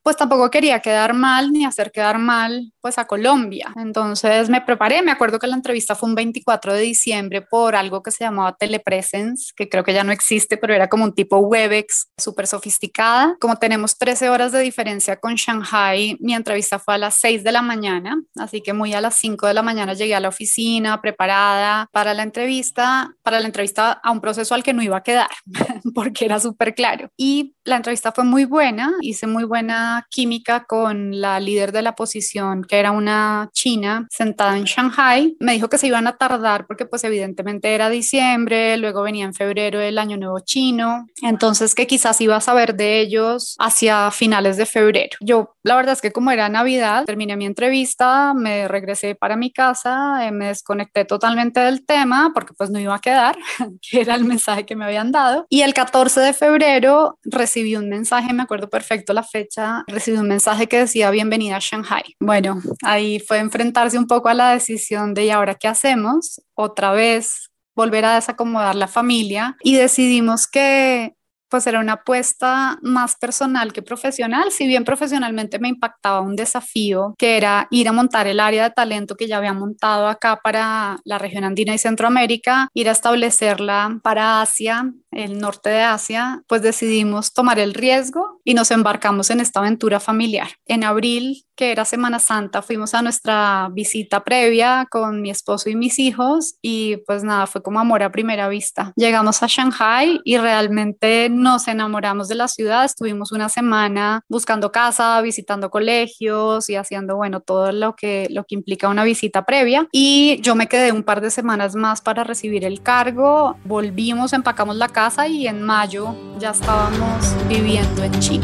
pues 0.08 0.15
tampoco 0.15 0.50
quería 0.50 0.80
quedar 0.80 1.13
mal 1.13 1.52
ni 1.52 1.65
hacer 1.65 1.91
quedar 1.91 2.17
mal 2.17 2.72
pues 2.80 2.98
a 2.98 3.04
Colombia. 3.04 3.74
Entonces 3.76 4.48
me 4.48 4.62
preparé, 4.62 5.02
me 5.02 5.12
acuerdo 5.12 5.38
que 5.38 5.48
la 5.48 5.58
entrevista 5.58 5.96
fue 5.96 6.08
un 6.08 6.15
24 6.15 6.76
de 6.76 6.80
diciembre 6.80 7.41
por 7.41 7.76
algo 7.76 8.02
que 8.02 8.12
se 8.12 8.24
llamaba 8.24 8.56
Telepresence, 8.56 9.52
que 9.54 9.67
creo 9.67 9.84
que 9.84 9.93
ya 9.93 10.06
no 10.06 10.13
existe, 10.13 10.56
pero 10.56 10.74
era 10.74 10.88
como 10.88 11.04
un 11.04 11.13
tipo 11.13 11.39
Webex 11.39 12.08
súper 12.17 12.48
sofisticada. 12.48 13.36
Como 13.41 13.58
tenemos 13.58 13.98
13 13.98 14.30
horas 14.30 14.54
de 14.54 14.62
diferencia 14.62 15.17
con 15.17 15.36
Shanghai, 15.36 16.15
mi 16.22 16.34
entrevista 16.34 16.80
fue 16.80 16.93
a 16.96 17.00
las 17.00 17.15
6 17.15 17.43
de 17.43 17.52
la 17.52 17.62
mañana, 17.62 18.15
así 18.38 18.62
que 18.62 18.72
muy 18.72 18.93
a 18.93 19.02
las 19.02 19.15
5 19.15 19.46
de 19.46 19.54
la 19.56 19.62
mañana 19.62 19.93
llegué 19.93 20.15
a 20.15 20.22
la 20.22 20.30
oficina 20.30 21.02
preparada 21.02 21.89
para 21.91 22.13
la 22.13 22.24
entrevista, 22.24 23.13
para 23.24 23.41
la 23.41 23.48
entrevista 23.48 23.91
a 23.91 24.12
un 24.12 24.22
proceso 24.22 24.56
al 24.56 24.63
que 24.63 24.72
no 24.72 24.82
iba 24.82 24.96
a 24.96 25.04
quedar, 25.04 25.32
porque 25.93 26.24
era 26.24 26.39
súper 26.39 26.76
claro. 26.76 27.10
Y 27.17 27.58
la 27.65 27.76
entrevista 27.76 28.13
fue 28.13 28.24
muy 28.24 28.46
buena, 28.46 28.93
hice 29.02 29.28
muy 29.28 29.43
buena 29.43 29.97
química 30.10 30.66
con 30.66 31.20
la 31.20 31.40
líder 31.40 31.72
de 31.72 31.82
la 31.82 31.96
posición, 31.96 32.64
que 32.64 32.80
era 32.80 32.92
una 32.92 33.50
china 33.54 34.08
sentada 34.12 34.58
en 34.58 34.66
Shanghai. 34.66 35.36
Me 35.40 35.54
dijo 35.54 35.70
que 35.70 35.78
se 35.78 35.88
iban 35.88 36.08
a 36.08 36.18
tardar 36.18 36.68
porque 36.68 36.86
pues 36.86 37.04
evidentemente 37.04 37.74
era 37.74 37.90
diciembre, 37.90 38.78
luego 38.78 39.02
venía 39.04 39.26
en 39.26 39.34
febrero 39.34 39.80
el 39.82 39.98
año 39.98 40.18
nuevo 40.18 40.40
chino, 40.40 41.08
entonces 41.22 41.76
que 41.76 41.88
quizás 41.88 42.20
iba 42.22 42.36
a 42.36 42.42
saber 42.42 42.76
de 42.76 43.00
ellos 43.00 43.56
hacia 43.60 44.12
finales 44.12 44.58
de 44.58 44.66
febrero. 44.66 45.18
Yo 45.22 45.56
la 45.64 45.76
verdad 45.76 45.94
es 45.94 46.02
que 46.02 46.12
como 46.12 46.32
era 46.32 46.48
Navidad, 46.50 47.06
terminé 47.06 47.36
mi 47.36 47.46
entrevista, 47.46 48.34
me 48.34 48.68
regresé 48.68 49.16
para 49.16 49.36
mi 49.36 49.52
casa, 49.52 50.26
eh, 50.26 50.32
me 50.32 50.48
desconecté 50.48 51.04
totalmente 51.06 51.60
del 51.60 51.86
tema 51.86 52.32
porque 52.34 52.54
pues 52.54 52.70
no 52.70 52.80
iba 52.80 52.96
a 52.96 53.00
quedar, 53.00 53.38
que 53.82 54.02
era 54.02 54.16
el 54.16 54.24
mensaje 54.24 54.66
que 54.66 54.76
me 54.76 54.86
habían 54.86 55.12
dado. 55.12 55.46
Y 55.50 55.62
el 55.62 55.74
14 55.74 56.22
de 56.22 56.34
febrero 56.34 57.20
recibí 57.24 57.76
un 57.76 57.90
mensaje, 57.90 58.34
me 58.34 58.44
acuerdo 58.44 58.70
perfecto 58.70 59.14
la 59.14 59.24
fecha 59.24 59.77
recibí 59.88 60.18
un 60.18 60.28
mensaje 60.28 60.68
que 60.68 60.80
decía 60.80 61.12
bienvenida 61.12 61.58
a 61.58 61.60
Shanghai. 61.60 62.16
Bueno, 62.20 62.62
ahí 62.84 63.20
fue 63.20 63.40
enfrentarse 63.40 63.98
un 63.98 64.08
poco 64.08 64.30
a 64.30 64.34
la 64.34 64.52
decisión 64.52 65.13
de 65.13 65.26
¿y 65.26 65.30
ahora 65.30 65.56
qué 65.56 65.68
hacemos? 65.68 66.42
Otra 66.56 66.92
vez 66.92 67.50
volver 67.76 68.06
a 68.06 68.16
desacomodar 68.16 68.76
la 68.76 68.88
familia 68.88 69.56
y 69.62 69.76
decidimos 69.76 70.48
que 70.48 71.13
pues 71.50 71.66
era 71.68 71.80
una 71.80 71.94
apuesta 71.94 72.78
más 72.82 73.16
personal 73.16 73.74
que 73.74 73.82
profesional, 73.82 74.52
si 74.52 74.68
bien 74.68 74.84
profesionalmente 74.84 75.60
me 75.60 75.70
impactaba 75.70 76.22
un 76.22 76.36
desafío 76.36 77.16
que 77.18 77.38
era 77.38 77.68
ir 77.72 77.88
a 77.88 77.94
montar 77.94 78.28
el 78.28 78.40
área 78.40 78.63
de 78.63 78.72
talento 78.72 79.16
que 79.16 79.28
ya 79.28 79.38
había 79.38 79.54
montado 79.54 80.08
acá 80.08 80.40
para 80.44 80.98
la 81.06 81.18
región 81.18 81.44
andina 81.44 81.74
y 81.74 81.78
Centroamérica, 81.78 82.70
ir 82.74 82.90
a 82.90 82.92
establecerla 82.92 84.00
para 84.04 84.42
Asia, 84.42 84.92
el 85.12 85.40
norte 85.40 85.70
de 85.70 85.82
Asia, 85.82 86.44
pues 86.48 86.62
decidimos 86.62 87.34
tomar 87.34 87.60
el 87.60 87.74
riesgo 87.74 88.37
y 88.48 88.54
nos 88.54 88.72
embarcamos 88.72 89.30
en 89.30 89.42
esta 89.42 89.60
aventura 89.60 90.00
familiar. 90.00 90.48
En 90.68 90.86
abril 90.86 91.44
que 91.58 91.72
era 91.72 91.86
Semana 91.86 92.20
Santa, 92.20 92.62
fuimos 92.62 92.94
a 92.94 93.02
nuestra 93.02 93.68
visita 93.74 94.24
previa 94.24 94.88
con 94.90 95.22
mi 95.22 95.32
esposo 95.32 95.70
y 95.70 95.76
mis 95.76 95.98
hijos 95.98 96.56
y 96.62 96.98
pues 97.08 97.24
nada, 97.24 97.48
fue 97.48 97.64
como 97.64 97.80
amor 97.80 98.04
a 98.04 98.12
primera 98.12 98.48
vista. 98.48 98.94
Llegamos 98.96 99.42
a 99.42 99.48
Shanghai 99.48 100.22
y 100.24 100.38
realmente 100.38 101.30
nos 101.30 101.68
enamoramos 101.68 102.28
de 102.28 102.36
la 102.36 102.48
ciudad, 102.48 102.86
estuvimos 102.86 103.32
una 103.32 103.50
semana 103.50 104.22
buscando 104.30 104.72
casa, 104.72 105.20
visitando 105.22 105.72
colegios 105.72 106.70
y 106.70 106.76
haciendo, 106.76 107.16
bueno, 107.18 107.42
todo 107.42 107.72
lo 107.72 107.96
que, 107.96 108.28
lo 108.30 108.44
que 108.46 108.54
implica 108.54 108.88
una 108.88 109.04
visita 109.04 109.44
previa 109.44 109.88
y 109.92 110.40
yo 110.42 110.56
me 110.56 110.68
quedé 110.68 110.92
un 110.92 111.04
par 111.04 111.22
de 111.22 111.32
semanas 111.32 111.76
más 111.76 112.02
para 112.02 112.24
recibir 112.24 112.64
el 112.64 112.84
cargo, 112.84 113.58
volvimos, 113.66 114.32
empacamos 114.32 114.76
la 114.76 114.90
casa 114.90 115.28
y 115.28 115.48
en 115.48 115.64
mayo 115.64 116.16
ya 116.38 116.52
estábamos 116.52 117.36
viviendo 117.50 118.04
en 118.04 118.20
China. 118.20 118.37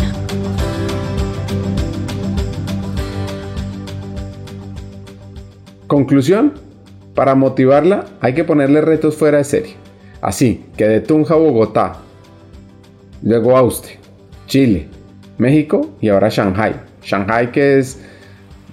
Conclusión, 5.88 6.54
para 7.14 7.36
motivarla 7.36 8.06
hay 8.20 8.34
que 8.34 8.44
ponerle 8.44 8.82
retos 8.82 9.16
fuera 9.16 9.38
de 9.38 9.44
serie. 9.44 9.76
Así 10.22 10.66
que 10.76 10.88
de 10.88 11.02
Tunja 11.02 11.36
a 11.36 11.38
Bogotá, 11.38 11.98
luego 13.22 13.56
Austria, 13.58 13.98
Chile, 14.48 14.88
México 15.38 15.96
y 16.02 16.10
ahora 16.10 16.30
Shanghai. 16.30 16.74
Shanghai 17.04 17.52
que 17.52 17.78
es 17.78 18.02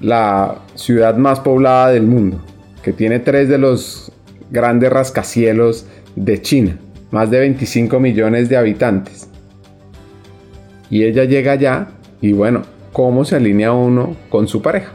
la 0.00 0.60
ciudad 0.74 1.16
más 1.16 1.40
poblada 1.40 1.90
del 1.90 2.04
mundo, 2.04 2.40
que 2.82 2.92
tiene 2.92 3.18
tres 3.18 3.48
de 3.48 3.58
los 3.58 4.12
grandes 4.50 4.90
rascacielos 4.90 5.86
de 6.16 6.40
China, 6.40 6.78
más 7.10 7.30
de 7.30 7.40
25 7.40 8.00
millones 8.00 8.48
de 8.48 8.56
habitantes. 8.56 9.29
Y 10.90 11.04
ella 11.04 11.24
llega 11.24 11.52
allá 11.52 11.88
y 12.20 12.32
bueno, 12.32 12.62
¿cómo 12.92 13.24
se 13.24 13.36
alinea 13.36 13.72
uno 13.72 14.16
con 14.28 14.48
su 14.48 14.60
pareja? 14.60 14.92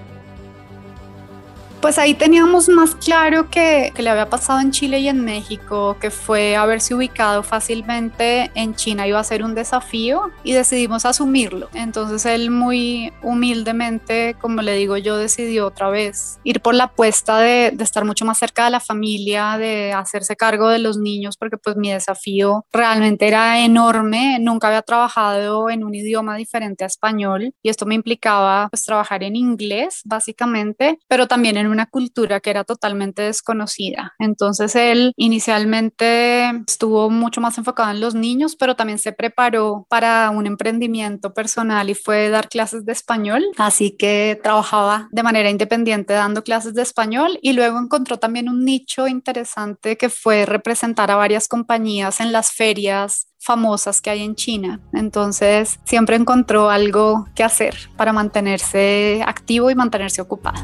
Pues 1.81 1.99
ahí 1.99 2.15
teníamos 2.15 2.67
más 2.67 2.95
claro 2.95 3.49
que, 3.49 3.93
le 3.95 4.09
había 4.09 4.29
pasado 4.29 4.59
en 4.59 4.71
Chile 4.71 4.99
y 4.99 5.07
en 5.07 5.23
México, 5.23 5.97
que 5.99 6.09
fue 6.09 6.55
haberse 6.55 6.95
ubicado 6.95 7.43
fácilmente 7.43 8.51
en 8.55 8.75
China 8.75 9.07
iba 9.07 9.19
a 9.19 9.23
ser 9.23 9.43
un 9.43 9.53
desafío 9.53 10.31
y 10.43 10.53
decidimos 10.53 11.05
asumirlo. 11.05 11.69
Entonces 11.73 12.25
él 12.25 12.49
muy 12.49 13.13
humildemente, 13.21 14.35
como 14.41 14.61
le 14.61 14.75
digo 14.75 14.97
yo, 14.97 15.17
decidió 15.17 15.67
otra 15.67 15.89
vez 15.89 16.39
ir 16.43 16.61
por 16.61 16.73
la 16.73 16.85
apuesta 16.85 17.39
de, 17.39 17.71
de 17.71 17.83
estar 17.83 18.03
mucho 18.03 18.25
más 18.25 18.39
cerca 18.39 18.65
de 18.65 18.71
la 18.71 18.79
familia, 18.79 19.57
de 19.57 19.93
hacerse 19.93 20.35
cargo 20.35 20.69
de 20.69 20.79
los 20.79 20.97
niños, 20.97 21.38
porque 21.38 21.57
pues 21.57 21.75
mi 21.75 21.91
desafío 21.91 22.65
realmente 22.71 23.27
era 23.27 23.59
enorme. 23.59 24.39
Nunca 24.39 24.67
había 24.67 24.81
trabajado 24.81 25.69
en 25.69 25.83
un 25.83 25.93
idioma 25.93 26.35
diferente 26.35 26.83
a 26.83 26.88
español 26.88 27.53
y 27.61 27.69
esto 27.69 27.85
me 27.85 27.95
implicaba 27.95 28.69
pues 28.69 28.85
trabajar 28.85 29.23
en 29.23 29.35
inglés 29.35 30.01
básicamente, 30.05 30.99
pero 31.07 31.27
también 31.27 31.57
en 31.57 31.64
un 31.67 31.75
una 31.75 31.86
cultura 31.86 32.39
que 32.39 32.49
era 32.49 32.63
totalmente 32.63 33.21
desconocida. 33.21 34.13
Entonces 34.17 34.75
él 34.75 35.12
inicialmente 35.17 36.49
estuvo 36.67 37.10
mucho 37.10 37.41
más 37.41 37.58
enfocado 37.58 37.91
en 37.91 37.99
los 37.99 38.15
niños, 38.15 38.56
pero 38.56 38.75
también 38.75 38.97
se 38.97 39.12
preparó 39.12 39.86
para 39.89 40.30
un 40.30 40.47
emprendimiento 40.47 41.34
personal 41.34 41.89
y 41.89 41.95
fue 41.95 42.30
dar 42.30 42.47
clases 42.47 42.86
de 42.86 42.93
español. 42.93 43.43
Así 43.58 43.95
que 43.97 44.39
trabajaba 44.41 45.10
de 45.12 45.23
manera 45.23 45.49
independiente 45.49 46.13
dando 46.13 46.43
clases 46.43 46.73
de 46.73 46.82
español 46.82 47.38
y 47.41 47.51
luego 47.51 47.78
encontró 47.78 48.17
también 48.17 48.47
un 48.47 48.63
nicho 48.63 49.08
interesante 49.08 49.97
que 49.97 50.10
fue 50.10 50.45
representar 50.45 51.12
a 51.12 51.17
varias 51.17 51.49
compañías 51.49 52.21
en 52.21 52.32
las 52.32 52.51
ferias 52.51 53.28
famosas 53.38 54.01
que 54.01 54.10
hay 54.10 54.23
en 54.23 54.36
China. 54.36 54.80
Entonces 54.93 55.80
siempre 55.84 56.15
encontró 56.15 56.69
algo 56.69 57.28
que 57.36 57.43
hacer 57.43 57.75
para 57.95 58.12
mantenerse 58.12 59.21
activo 59.25 59.69
y 59.69 59.75
mantenerse 59.75 60.21
ocupado. 60.21 60.63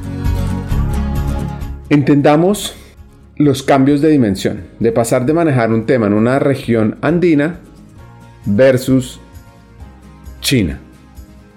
Entendamos 1.91 2.73
los 3.35 3.63
cambios 3.63 3.99
de 3.99 4.07
dimensión, 4.07 4.63
de 4.79 4.93
pasar 4.93 5.25
de 5.25 5.33
manejar 5.33 5.73
un 5.73 5.85
tema 5.85 6.07
en 6.07 6.13
una 6.13 6.39
región 6.39 6.97
andina 7.01 7.59
versus 8.45 9.19
China. 10.39 10.79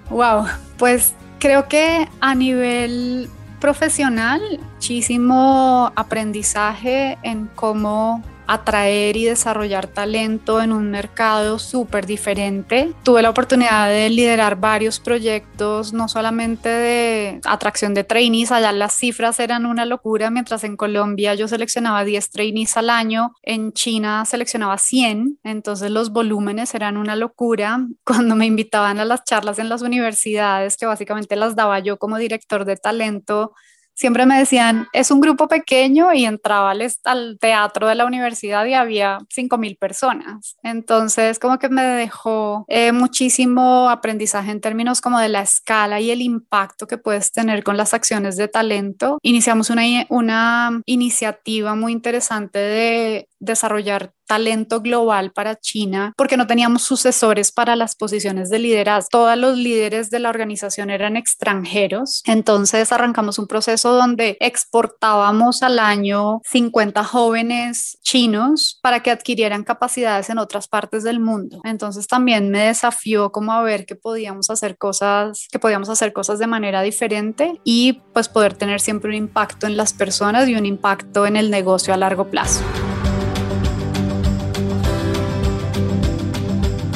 Wow, 0.09 0.47
pues 0.77 1.13
creo 1.39 1.69
que 1.69 2.09
a 2.19 2.35
nivel 2.35 3.29
profesional, 3.61 4.41
muchísimo 4.73 5.93
aprendizaje 5.95 7.17
en 7.23 7.49
cómo 7.55 8.21
atraer 8.47 9.17
y 9.17 9.25
desarrollar 9.25 9.87
talento 9.87 10.61
en 10.61 10.71
un 10.71 10.91
mercado 10.91 11.59
súper 11.59 12.05
diferente. 12.05 12.93
Tuve 13.03 13.21
la 13.21 13.29
oportunidad 13.29 13.89
de 13.89 14.09
liderar 14.09 14.57
varios 14.57 14.99
proyectos, 14.99 15.93
no 15.93 16.07
solamente 16.07 16.69
de 16.69 17.41
atracción 17.45 17.93
de 17.93 18.03
trainees, 18.03 18.51
allá 18.51 18.71
las 18.71 18.93
cifras 18.93 19.39
eran 19.39 19.65
una 19.65 19.85
locura, 19.85 20.29
mientras 20.29 20.63
en 20.63 20.77
Colombia 20.77 21.35
yo 21.35 21.47
seleccionaba 21.47 22.03
10 22.03 22.29
trainees 22.29 22.77
al 22.77 22.89
año, 22.89 23.33
en 23.41 23.73
China 23.73 24.25
seleccionaba 24.25 24.77
100, 24.77 25.39
entonces 25.43 25.91
los 25.91 26.11
volúmenes 26.11 26.73
eran 26.75 26.97
una 26.97 27.15
locura. 27.15 27.87
Cuando 28.05 28.35
me 28.35 28.45
invitaban 28.45 28.99
a 28.99 29.05
las 29.05 29.23
charlas 29.23 29.59
en 29.59 29.69
las 29.69 29.81
universidades, 29.81 30.77
que 30.77 30.85
básicamente 30.85 31.35
las 31.35 31.55
daba 31.55 31.79
yo 31.79 31.97
como 31.97 32.17
director 32.17 32.65
de 32.65 32.77
talento, 32.77 33.53
siempre 33.95 34.25
me 34.25 34.37
decían, 34.37 34.87
es 34.93 35.09
un 35.09 35.21
grupo 35.21 35.47
pequeño 35.47 36.13
y 36.13 36.25
entraba 36.25 36.71
al, 36.71 37.37
teatro 37.39 37.87
de 37.87 37.95
la 37.95 38.05
universidad 38.05 38.65
y 38.65 38.73
había 38.73 39.19
5.000 39.33 39.77
personas. 39.79 40.57
Entonces, 40.63 41.39
como 41.39 41.57
que 41.57 41.69
me 41.69 41.83
dejó 41.83 42.65
eh, 42.67 42.91
muchísimo 42.91 43.89
aprendizaje 43.89 44.51
en 44.51 44.61
términos 44.61 45.01
como 45.01 45.19
de 45.19 45.29
la 45.29 45.41
escala 45.41 45.99
y 45.99 46.11
el 46.11 46.21
impacto 46.21 46.87
que 46.87 46.97
puedes 46.97 47.31
tener 47.31 47.63
con 47.63 47.77
las 47.77 47.93
acciones 47.93 48.37
de 48.37 48.47
talento. 48.47 49.17
Iniciamos 49.21 49.69
una, 49.69 49.83
una 50.09 50.81
iniciativa 50.85 51.75
muy 51.75 51.93
interesante 51.93 52.59
de 52.59 53.29
desarrollar 53.45 54.11
talento 54.25 54.81
global 54.81 55.31
para 55.31 55.55
China 55.55 56.13
porque 56.17 56.37
no 56.37 56.47
teníamos 56.47 56.83
sucesores 56.83 57.51
para 57.51 57.75
las 57.75 57.95
posiciones 57.95 58.49
de 58.49 58.59
liderazgo. 58.59 59.09
Todos 59.11 59.37
los 59.37 59.57
líderes 59.57 60.09
de 60.09 60.19
la 60.19 60.29
organización 60.29 60.89
eran 60.89 61.15
extranjeros. 61.15 62.21
Entonces 62.25 62.91
arrancamos 62.91 63.39
un 63.39 63.47
proceso 63.47 63.93
donde 63.93 64.37
exportábamos 64.39 65.63
al 65.63 65.79
año 65.79 66.41
50 66.45 67.03
jóvenes 67.03 67.97
chinos 68.01 68.79
para 68.81 69.01
que 69.01 69.11
adquirieran 69.11 69.63
capacidades 69.63 70.29
en 70.29 70.39
otras 70.39 70.67
partes 70.67 71.03
del 71.03 71.19
mundo. 71.19 71.61
Entonces 71.63 72.07
también 72.07 72.49
me 72.49 72.67
desafió 72.67 73.31
como 73.31 73.53
a 73.53 73.61
ver 73.61 73.85
que 73.85 73.95
podíamos 73.95 74.49
hacer 74.49 74.77
cosas, 74.77 75.47
que 75.51 75.59
podíamos 75.59 75.89
hacer 75.89 76.13
cosas 76.13 76.39
de 76.39 76.47
manera 76.47 76.81
diferente 76.81 77.59
y 77.63 78.01
pues 78.13 78.29
poder 78.29 78.53
tener 78.53 78.81
siempre 78.81 79.09
un 79.09 79.15
impacto 79.15 79.67
en 79.67 79.77
las 79.77 79.93
personas 79.93 80.47
y 80.49 80.55
un 80.55 80.65
impacto 80.65 81.25
en 81.25 81.35
el 81.35 81.51
negocio 81.51 81.93
a 81.93 81.97
largo 81.97 82.29
plazo. 82.29 82.63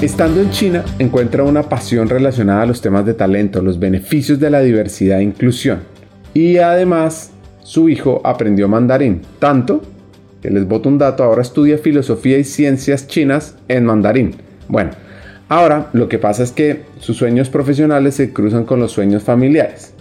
Estando 0.02 0.40
en 0.40 0.50
China, 0.50 0.86
encuentra 0.98 1.44
una 1.44 1.64
pasión 1.64 2.08
relacionada 2.08 2.62
a 2.62 2.66
los 2.66 2.80
temas 2.80 3.06
de 3.06 3.14
talento, 3.14 3.62
los 3.62 3.78
beneficios 3.80 4.40
de 4.40 4.50
la 4.50 4.62
diversidad 4.62 5.20
e 5.20 5.24
inclusión. 5.24 5.80
Y 6.34 6.56
además, 6.56 7.32
su 7.64 7.90
hijo 7.90 8.22
aprendió 8.24 8.70
mandarín, 8.70 9.24
tanto 9.40 9.82
que 10.42 10.52
les 10.52 10.66
boto 10.66 10.88
un 10.88 11.00
dato, 11.00 11.26
ahora 11.26 11.42
estudia 11.42 11.78
filosofía 11.78 12.38
y 12.38 12.46
ciencias 12.46 13.08
chinas 13.08 13.58
en 13.68 13.84
mandarín. 13.84 14.36
Bueno, 14.70 14.92
ahora 15.50 15.90
lo 15.92 16.08
que 16.08 16.18
pasa 16.18 16.44
es 16.44 16.54
que 16.54 16.84
sus 17.00 17.18
sueños 17.18 17.50
profesionales 17.50 18.16
se 18.16 18.32
cruzan 18.32 18.64
con 18.64 18.80
los 18.80 18.94
sueños 18.94 19.24
familiares, 19.24 19.94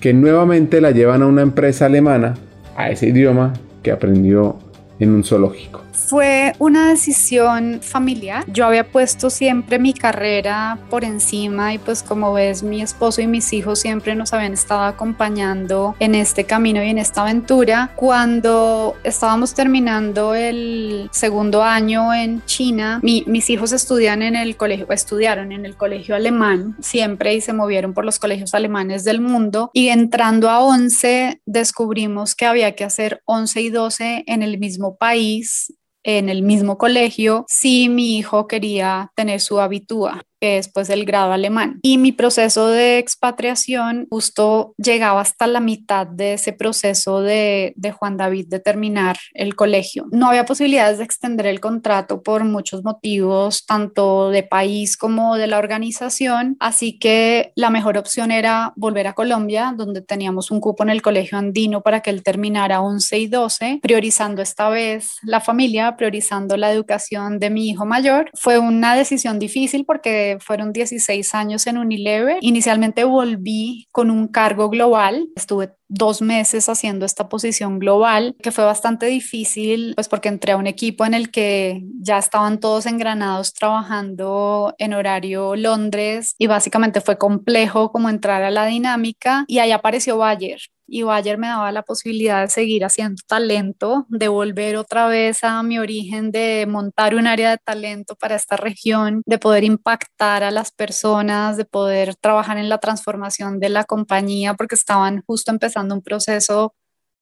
que 0.00 0.14
nuevamente 0.14 0.80
la 0.80 0.90
llevan 0.90 1.22
a 1.22 1.26
una 1.26 1.42
empresa 1.42 1.86
alemana, 1.86 2.34
a 2.76 2.90
ese 2.90 3.06
idioma 3.06 3.52
que 3.84 3.92
aprendió 3.92 4.58
en 4.98 5.10
un 5.10 5.22
zoológico. 5.22 5.85
Fue 5.96 6.52
una 6.58 6.90
decisión 6.90 7.80
familiar. 7.82 8.44
Yo 8.46 8.66
había 8.66 8.90
puesto 8.90 9.30
siempre 9.30 9.78
mi 9.78 9.94
carrera 9.94 10.78
por 10.90 11.04
encima 11.04 11.74
y 11.74 11.78
pues 11.78 12.02
como 12.02 12.32
ves 12.32 12.62
mi 12.62 12.82
esposo 12.82 13.22
y 13.22 13.26
mis 13.26 13.52
hijos 13.52 13.80
siempre 13.80 14.14
nos 14.14 14.32
habían 14.32 14.52
estado 14.52 14.82
acompañando 14.82 15.96
en 15.98 16.14
este 16.14 16.44
camino 16.44 16.82
y 16.82 16.90
en 16.90 16.98
esta 16.98 17.22
aventura. 17.22 17.92
Cuando 17.96 18.94
estábamos 19.02 19.54
terminando 19.54 20.34
el 20.34 21.08
segundo 21.12 21.62
año 21.62 22.12
en 22.14 22.44
China, 22.44 23.00
mis 23.02 23.50
hijos 23.50 23.72
estudian 23.72 24.22
en 24.22 24.36
el 24.36 24.56
colegio, 24.56 24.86
estudiaron 24.90 25.50
en 25.50 25.64
el 25.64 25.76
colegio 25.76 26.14
alemán 26.14 26.76
siempre 26.80 27.34
y 27.34 27.40
se 27.40 27.52
movieron 27.52 27.94
por 27.94 28.04
los 28.04 28.18
colegios 28.18 28.54
alemanes 28.54 29.02
del 29.04 29.20
mundo 29.20 29.70
y 29.72 29.88
entrando 29.88 30.50
a 30.50 30.60
11 30.60 31.40
descubrimos 31.46 32.34
que 32.34 32.46
había 32.46 32.74
que 32.74 32.84
hacer 32.84 33.22
11 33.24 33.60
y 33.62 33.70
12 33.70 34.24
en 34.26 34.42
el 34.42 34.58
mismo 34.58 34.96
país 34.96 35.72
en 36.06 36.28
el 36.28 36.42
mismo 36.42 36.78
colegio 36.78 37.44
si 37.48 37.88
mi 37.88 38.16
hijo 38.16 38.46
quería 38.46 39.10
tener 39.16 39.40
su 39.40 39.60
habitúa 39.60 40.22
que 40.40 40.58
es 40.58 40.70
pues 40.72 40.90
el 40.90 41.04
grado 41.04 41.32
alemán. 41.32 41.78
Y 41.82 41.98
mi 41.98 42.12
proceso 42.12 42.68
de 42.68 42.98
expatriación 42.98 44.06
justo 44.10 44.74
llegaba 44.76 45.20
hasta 45.20 45.46
la 45.46 45.60
mitad 45.60 46.06
de 46.06 46.34
ese 46.34 46.52
proceso 46.52 47.20
de, 47.20 47.72
de 47.76 47.92
Juan 47.92 48.16
David 48.16 48.46
de 48.48 48.60
terminar 48.60 49.16
el 49.34 49.54
colegio. 49.56 50.06
No 50.10 50.28
había 50.28 50.44
posibilidades 50.44 50.98
de 50.98 51.04
extender 51.04 51.46
el 51.46 51.60
contrato 51.60 52.22
por 52.22 52.44
muchos 52.44 52.84
motivos, 52.84 53.64
tanto 53.66 54.30
de 54.30 54.42
país 54.42 54.96
como 54.96 55.36
de 55.36 55.46
la 55.46 55.58
organización, 55.58 56.56
así 56.60 56.98
que 56.98 57.52
la 57.54 57.70
mejor 57.70 57.98
opción 57.98 58.30
era 58.30 58.72
volver 58.76 59.06
a 59.06 59.14
Colombia, 59.14 59.74
donde 59.76 60.02
teníamos 60.02 60.50
un 60.50 60.60
cupo 60.60 60.82
en 60.82 60.90
el 60.90 61.02
colegio 61.02 61.38
andino 61.38 61.82
para 61.82 62.00
que 62.00 62.10
él 62.10 62.22
terminara 62.22 62.80
11 62.80 63.18
y 63.18 63.26
12, 63.26 63.78
priorizando 63.82 64.42
esta 64.42 64.68
vez 64.68 65.16
la 65.22 65.40
familia, 65.40 65.96
priorizando 65.96 66.56
la 66.56 66.72
educación 66.72 67.38
de 67.38 67.50
mi 67.50 67.68
hijo 67.68 67.86
mayor. 67.86 68.30
Fue 68.34 68.58
una 68.58 68.94
decisión 68.94 69.38
difícil 69.38 69.84
porque 69.84 70.25
fueron 70.40 70.72
16 70.72 71.34
años 71.34 71.66
en 71.66 71.78
Unilever. 71.78 72.38
Inicialmente 72.40 73.04
volví 73.04 73.86
con 73.92 74.10
un 74.10 74.28
cargo 74.28 74.68
global, 74.68 75.28
estuve 75.36 75.72
dos 75.88 76.20
meses 76.20 76.68
haciendo 76.68 77.06
esta 77.06 77.28
posición 77.28 77.78
global, 77.78 78.36
que 78.42 78.50
fue 78.50 78.64
bastante 78.64 79.06
difícil, 79.06 79.92
pues 79.94 80.08
porque 80.08 80.28
entré 80.28 80.52
a 80.52 80.56
un 80.56 80.66
equipo 80.66 81.04
en 81.04 81.14
el 81.14 81.30
que 81.30 81.82
ya 82.00 82.18
estaban 82.18 82.58
todos 82.58 82.86
engranados 82.86 83.54
trabajando 83.54 84.74
en 84.78 84.94
horario 84.94 85.54
Londres 85.56 86.34
y 86.38 86.46
básicamente 86.46 87.00
fue 87.00 87.18
complejo 87.18 87.92
como 87.92 88.08
entrar 88.08 88.42
a 88.42 88.50
la 88.50 88.66
dinámica. 88.66 89.44
Y 89.46 89.58
ahí 89.58 89.70
apareció 89.70 90.18
Bayer 90.18 90.60
y 90.86 91.02
Bayer 91.02 91.38
me 91.38 91.48
daba 91.48 91.72
la 91.72 91.82
posibilidad 91.82 92.42
de 92.42 92.48
seguir 92.48 92.84
haciendo 92.84 93.22
talento, 93.26 94.06
de 94.08 94.28
volver 94.28 94.76
otra 94.76 95.08
vez 95.08 95.42
a 95.44 95.62
mi 95.62 95.78
origen, 95.78 96.30
de 96.30 96.66
montar 96.68 97.14
un 97.14 97.26
área 97.26 97.50
de 97.50 97.58
talento 97.58 98.16
para 98.16 98.36
esta 98.36 98.56
región, 98.56 99.22
de 99.26 99.38
poder 99.38 99.64
impactar 99.64 100.44
a 100.44 100.50
las 100.50 100.70
personas, 100.72 101.56
de 101.56 101.64
poder 101.64 102.14
trabajar 102.16 102.58
en 102.58 102.68
la 102.68 102.78
transformación 102.78 103.60
de 103.60 103.68
la 103.68 103.84
compañía, 103.84 104.54
porque 104.54 104.74
estaban 104.76 105.22
justo 105.26 105.50
empezando 105.50 105.94
un 105.94 106.02
proceso 106.02 106.74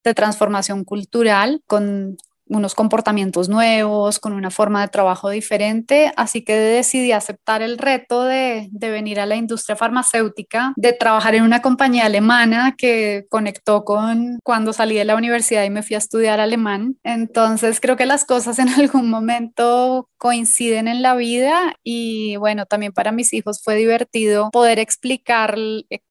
de 0.03 0.13
transformación 0.13 0.83
cultural 0.83 1.61
con 1.67 2.17
unos 2.47 2.75
comportamientos 2.75 3.49
nuevos, 3.49 4.19
con 4.19 4.33
una 4.33 4.51
forma 4.51 4.81
de 4.81 4.87
trabajo 4.87 5.29
diferente, 5.29 6.11
así 6.15 6.43
que 6.43 6.55
decidí 6.55 7.11
aceptar 7.11 7.61
el 7.61 7.77
reto 7.77 8.23
de, 8.23 8.67
de, 8.71 8.89
venir 8.89 9.19
a 9.19 9.25
la 9.25 9.35
industria 9.35 9.75
farmacéutica, 9.75 10.73
de 10.75 10.93
trabajar 10.93 11.35
en 11.35 11.43
una 11.43 11.61
compañía 11.61 12.05
alemana 12.05 12.75
que 12.77 13.25
conectó 13.29 13.83
con 13.83 14.39
cuando 14.43 14.73
salí 14.73 14.95
de 14.95 15.05
la 15.05 15.15
universidad 15.15 15.63
y 15.63 15.69
me 15.69 15.83
fui 15.83 15.95
a 15.95 15.99
estudiar 15.99 16.39
alemán. 16.39 16.97
Entonces 17.03 17.79
creo 17.79 17.97
que 17.97 18.05
las 18.05 18.25
cosas 18.25 18.59
en 18.59 18.69
algún 18.79 19.09
momento 19.09 20.09
coinciden 20.17 20.87
en 20.87 21.01
la 21.01 21.15
vida 21.15 21.75
y 21.83 22.35
bueno, 22.37 22.65
también 22.65 22.93
para 22.93 23.11
mis 23.11 23.33
hijos 23.33 23.61
fue 23.63 23.75
divertido 23.75 24.49
poder 24.51 24.79
explicar 24.79 25.57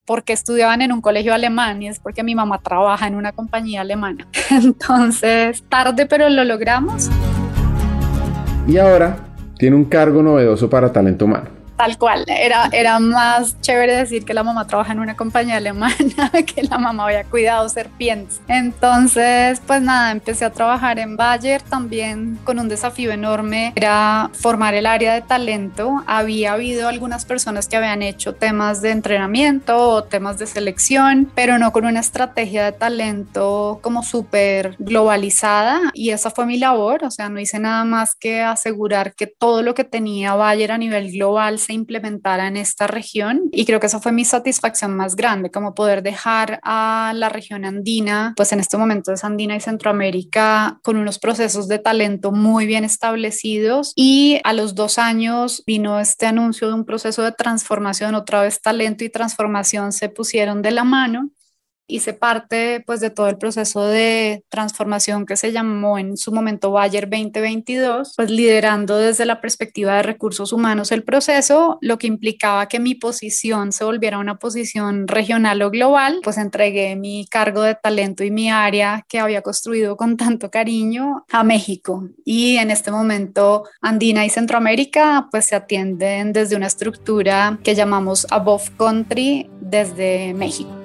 por 0.04 0.22
qué 0.24 0.32
estudiaban 0.32 0.82
en 0.82 0.92
un 0.92 1.00
colegio 1.00 1.32
alemán 1.34 1.82
y 1.82 1.88
es 1.88 1.98
porque 1.98 2.22
mi 2.22 2.34
mamá 2.34 2.60
trabaja 2.62 3.06
en 3.06 3.14
una 3.14 3.32
compañía 3.32 3.80
alemana. 3.80 4.26
Entonces, 4.50 5.64
tarde 5.68 6.06
pero 6.06 6.28
lo 6.28 6.44
logramos. 6.44 7.10
Y 8.66 8.78
ahora 8.78 9.16
tiene 9.58 9.76
un 9.76 9.84
cargo 9.84 10.22
novedoso 10.22 10.68
para 10.68 10.92
talento 10.92 11.24
humano 11.24 11.63
Tal 11.76 11.98
cual, 11.98 12.24
era, 12.28 12.68
era 12.72 12.98
más 13.00 13.60
chévere 13.60 13.96
decir 13.96 14.24
que 14.24 14.32
la 14.32 14.44
mamá 14.44 14.66
trabaja 14.66 14.92
en 14.92 15.00
una 15.00 15.16
compañía 15.16 15.56
alemana 15.56 16.30
que 16.54 16.62
la 16.62 16.78
mamá 16.78 17.06
había 17.06 17.24
cuidado 17.24 17.68
serpientes. 17.68 18.40
Entonces, 18.48 19.60
pues 19.66 19.82
nada, 19.82 20.12
empecé 20.12 20.44
a 20.44 20.50
trabajar 20.50 20.98
en 20.98 21.16
Bayer 21.16 21.62
también 21.62 22.38
con 22.44 22.58
un 22.58 22.68
desafío 22.68 23.12
enorme, 23.12 23.72
era 23.74 24.30
formar 24.32 24.74
el 24.74 24.86
área 24.86 25.14
de 25.14 25.22
talento. 25.22 26.02
Había 26.06 26.52
habido 26.52 26.88
algunas 26.88 27.24
personas 27.24 27.68
que 27.68 27.76
habían 27.76 28.02
hecho 28.02 28.34
temas 28.34 28.80
de 28.80 28.90
entrenamiento 28.90 29.76
o 29.76 30.04
temas 30.04 30.38
de 30.38 30.46
selección, 30.46 31.30
pero 31.34 31.58
no 31.58 31.72
con 31.72 31.84
una 31.84 32.00
estrategia 32.00 32.64
de 32.64 32.72
talento 32.72 33.80
como 33.82 34.02
súper 34.02 34.76
globalizada 34.78 35.80
y 35.92 36.10
esa 36.10 36.30
fue 36.30 36.46
mi 36.46 36.58
labor, 36.58 37.04
o 37.04 37.10
sea, 37.10 37.28
no 37.28 37.40
hice 37.40 37.58
nada 37.58 37.84
más 37.84 38.14
que 38.14 38.42
asegurar 38.42 39.14
que 39.14 39.26
todo 39.26 39.62
lo 39.62 39.74
que 39.74 39.84
tenía 39.84 40.34
Bayer 40.34 40.72
a 40.72 40.78
nivel 40.78 41.12
global 41.12 41.58
se 41.64 41.72
implementara 41.72 42.46
en 42.48 42.56
esta 42.56 42.86
región 42.86 43.42
y 43.52 43.64
creo 43.64 43.80
que 43.80 43.86
esa 43.86 44.00
fue 44.00 44.12
mi 44.12 44.24
satisfacción 44.24 44.96
más 44.96 45.16
grande, 45.16 45.50
como 45.50 45.74
poder 45.74 46.02
dejar 46.02 46.60
a 46.62 47.12
la 47.14 47.28
región 47.28 47.64
andina, 47.64 48.34
pues 48.36 48.52
en 48.52 48.60
este 48.60 48.76
momento 48.76 49.12
es 49.12 49.24
andina 49.24 49.56
y 49.56 49.60
Centroamérica, 49.60 50.78
con 50.82 50.96
unos 50.96 51.18
procesos 51.18 51.68
de 51.68 51.78
talento 51.78 52.32
muy 52.32 52.66
bien 52.66 52.84
establecidos 52.84 53.92
y 53.96 54.40
a 54.44 54.52
los 54.52 54.74
dos 54.74 54.98
años 54.98 55.62
vino 55.66 56.00
este 56.00 56.26
anuncio 56.26 56.68
de 56.68 56.74
un 56.74 56.84
proceso 56.84 57.22
de 57.22 57.32
transformación, 57.32 58.14
otra 58.14 58.42
vez 58.42 58.60
talento 58.60 59.04
y 59.04 59.08
transformación 59.08 59.92
se 59.92 60.08
pusieron 60.08 60.62
de 60.62 60.70
la 60.70 60.84
mano 60.84 61.30
hice 61.86 62.14
parte 62.14 62.82
pues 62.86 63.00
de 63.00 63.10
todo 63.10 63.28
el 63.28 63.38
proceso 63.38 63.86
de 63.86 64.44
transformación 64.48 65.26
que 65.26 65.36
se 65.36 65.52
llamó 65.52 65.98
en 65.98 66.16
su 66.16 66.32
momento 66.32 66.70
Bayer 66.70 67.08
2022, 67.08 68.14
pues 68.16 68.30
liderando 68.30 68.96
desde 68.96 69.26
la 69.26 69.40
perspectiva 69.40 69.96
de 69.96 70.02
recursos 70.02 70.52
humanos 70.52 70.92
el 70.92 71.04
proceso, 71.04 71.78
lo 71.80 71.98
que 71.98 72.06
implicaba 72.06 72.68
que 72.68 72.80
mi 72.80 72.94
posición 72.94 73.72
se 73.72 73.84
volviera 73.84 74.18
una 74.18 74.38
posición 74.38 75.06
regional 75.08 75.60
o 75.62 75.70
global, 75.70 76.20
pues 76.22 76.38
entregué 76.38 76.96
mi 76.96 77.26
cargo 77.26 77.62
de 77.62 77.74
talento 77.74 78.24
y 78.24 78.30
mi 78.30 78.50
área 78.50 79.04
que 79.08 79.18
había 79.18 79.42
construido 79.42 79.96
con 79.96 80.16
tanto 80.16 80.50
cariño 80.50 81.24
a 81.30 81.44
México 81.44 82.08
y 82.24 82.56
en 82.56 82.70
este 82.70 82.90
momento 82.90 83.64
Andina 83.80 84.24
y 84.24 84.30
Centroamérica 84.30 85.28
pues 85.30 85.46
se 85.46 85.56
atienden 85.56 86.32
desde 86.32 86.56
una 86.56 86.66
estructura 86.66 87.58
que 87.62 87.74
llamamos 87.74 88.26
Above 88.30 88.70
Country 88.76 89.50
desde 89.60 90.34
México. 90.34 90.83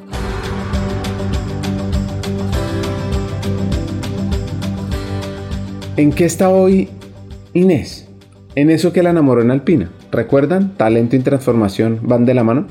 ¿En 6.00 6.14
qué 6.14 6.24
está 6.24 6.48
hoy 6.48 6.88
Inés? 7.54 8.08
En 8.56 8.70
eso 8.70 8.94
que 8.94 9.04
la 9.04 9.10
enamoró 9.10 9.42
en 9.42 9.52
Alpina. 9.52 9.92
¿Recuerdan? 10.14 10.78
Talento 10.78 11.18
y 11.18 11.20
transformación 11.20 12.00
van 12.04 12.24
de 12.24 12.34
la 12.34 12.46
mano. 12.46 12.68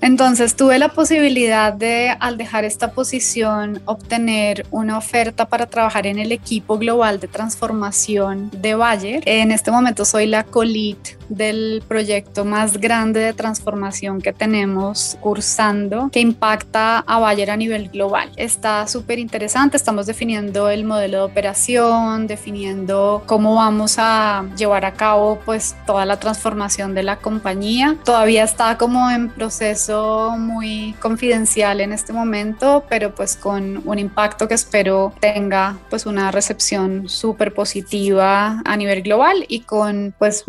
Entonces 0.00 0.56
tuve 0.56 0.78
la 0.78 0.88
posibilidad 0.88 1.74
de, 1.74 2.16
al 2.18 2.38
dejar 2.38 2.64
esta 2.64 2.92
posición, 2.92 3.82
obtener 3.84 4.64
una 4.70 4.96
oferta 4.96 5.44
para 5.44 5.66
trabajar 5.66 6.06
en 6.06 6.18
el 6.18 6.32
equipo 6.32 6.78
global 6.78 7.20
de 7.20 7.28
transformación 7.28 8.50
de 8.50 8.74
Bayer. 8.74 9.22
En 9.26 9.52
este 9.52 9.70
momento 9.70 10.06
soy 10.06 10.24
la 10.24 10.44
co-lead 10.44 10.96
del 11.28 11.82
proyecto 11.86 12.44
más 12.44 12.78
grande 12.78 13.20
de 13.20 13.32
transformación 13.32 14.20
que 14.20 14.32
tenemos 14.32 15.16
cursando, 15.20 16.08
que 16.10 16.20
impacta 16.20 16.98
a 17.00 17.18
Bayer 17.18 17.50
a 17.50 17.56
nivel 17.56 17.88
global. 17.88 18.30
Está 18.36 18.86
súper 18.86 19.18
interesante, 19.18 19.76
estamos 19.76 20.06
definiendo 20.06 20.68
el 20.70 20.84
modelo 20.84 21.18
de 21.18 21.24
operación, 21.24 22.26
definiendo 22.26 23.22
cómo 23.26 23.54
vamos 23.54 23.96
a 23.98 24.44
llevar 24.56 24.84
a 24.84 24.92
cabo 24.92 25.40
pues 25.44 25.76
toda 25.86 26.04
la 26.04 26.18
transformación 26.18 26.94
de 26.94 27.02
la 27.02 27.16
compañía. 27.16 27.96
Todavía 28.04 28.44
está 28.44 28.78
como 28.78 29.10
en 29.10 29.30
proceso 29.30 30.34
muy 30.38 30.94
confidencial 31.00 31.80
en 31.80 31.92
este 31.92 32.12
momento, 32.12 32.84
pero 32.88 33.14
pues 33.14 33.36
con 33.36 33.82
un 33.84 33.98
impacto 33.98 34.48
que 34.48 34.54
espero 34.54 35.12
tenga 35.20 35.76
pues 35.90 36.06
una 36.06 36.30
recepción 36.30 37.08
súper 37.08 37.54
positiva 37.54 38.62
a 38.64 38.76
nivel 38.76 39.02
global 39.02 39.44
y 39.48 39.60
con 39.60 40.14
pues 40.18 40.44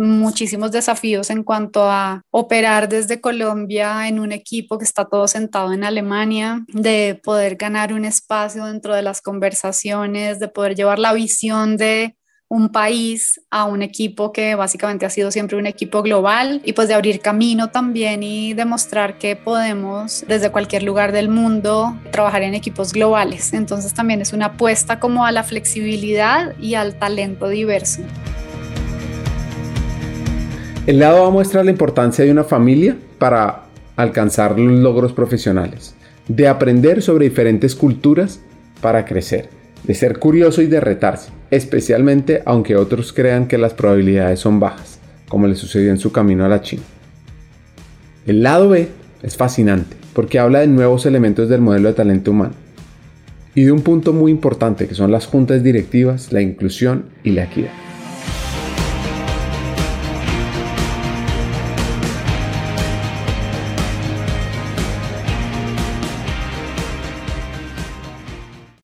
desafíos 0.72 1.30
en 1.30 1.44
cuanto 1.44 1.90
a 1.90 2.22
operar 2.32 2.90
desde 2.90 3.22
Colombia 3.22 4.08
en 4.08 4.20
un 4.20 4.32
equipo 4.32 4.78
que 4.78 4.86
está 4.86 5.06
todo 5.06 5.28
sentado 5.28 5.74
en 5.74 5.84
Alemania, 5.84 6.66
de 6.68 7.20
poder 7.24 7.56
ganar 7.56 7.94
un 7.94 8.06
espacio 8.06 8.66
dentro 8.66 8.96
de 8.96 9.02
las 9.02 9.22
conversaciones, 9.22 10.40
de 10.40 10.48
poder 10.48 10.76
llevar 10.76 11.00
la 11.00 11.14
visión 11.14 11.78
de 11.78 12.18
un 12.50 12.70
país 12.70 13.42
a 13.50 13.66
un 13.66 13.82
equipo 13.82 14.32
que 14.32 14.56
básicamente 14.56 15.06
ha 15.06 15.10
sido 15.10 15.32
siempre 15.32 15.58
un 15.58 15.68
equipo 15.68 16.02
global 16.02 16.62
y 16.64 16.74
pues 16.74 16.88
de 16.88 16.94
abrir 16.94 17.20
camino 17.20 17.70
también 17.70 18.24
y 18.24 18.54
demostrar 18.54 19.18
que 19.18 19.36
podemos 19.36 20.24
desde 20.28 20.50
cualquier 20.50 20.84
lugar 20.84 21.12
del 21.12 21.30
mundo 21.30 22.00
trabajar 22.12 22.44
en 22.44 22.54
equipos 22.54 22.94
globales. 22.94 23.54
Entonces 23.54 23.94
también 23.94 24.22
es 24.22 24.32
una 24.32 24.48
apuesta 24.48 25.00
como 25.00 25.26
a 25.26 25.32
la 25.32 25.44
flexibilidad 25.44 26.56
y 26.60 26.76
al 26.76 26.98
talento 26.98 27.50
diverso. 27.50 28.02
El 30.88 31.00
lado 31.00 31.26
A 31.26 31.32
muestra 31.32 31.66
la 31.66 31.72
importancia 31.72 32.24
de 32.24 32.32
una 32.32 32.46
familia 32.46 32.96
para 33.20 33.64
alcanzar 33.98 34.58
los 34.58 34.80
logros 34.80 35.12
profesionales, 35.12 35.96
de 36.30 36.48
aprender 36.48 37.02
sobre 37.02 37.26
diferentes 37.26 37.76
culturas 37.76 38.40
para 38.80 39.04
crecer, 39.04 39.50
de 39.84 39.94
ser 39.94 40.18
curioso 40.18 40.62
y 40.62 40.68
de 40.68 40.80
retarse, 40.80 41.32
especialmente 41.52 42.42
aunque 42.46 42.78
otros 42.78 43.12
crean 43.12 43.50
que 43.50 43.58
las 43.58 43.74
probabilidades 43.74 44.40
son 44.40 44.62
bajas, 44.62 45.00
como 45.28 45.48
le 45.48 45.56
sucedió 45.56 45.92
en 45.92 46.00
su 46.00 46.14
camino 46.14 46.46
a 46.46 46.50
la 46.50 46.62
China. 46.62 46.84
El 48.26 48.42
lado 48.42 48.70
B 48.70 48.88
es 49.24 49.36
fascinante 49.36 49.98
porque 50.14 50.40
habla 50.40 50.62
de 50.62 50.68
nuevos 50.68 51.06
elementos 51.06 51.50
del 51.50 51.60
modelo 51.60 51.90
de 51.90 51.96
talento 51.96 52.32
humano 52.32 52.54
y 53.56 53.66
de 53.66 53.74
un 53.74 53.82
punto 53.82 54.14
muy 54.14 54.32
importante 54.32 54.88
que 54.88 54.96
son 54.96 55.12
las 55.12 55.26
juntas 55.26 55.64
directivas, 55.64 56.32
la 56.32 56.42
inclusión 56.42 57.08
y 57.26 57.32
la 57.32 57.44
equidad. 57.44 57.87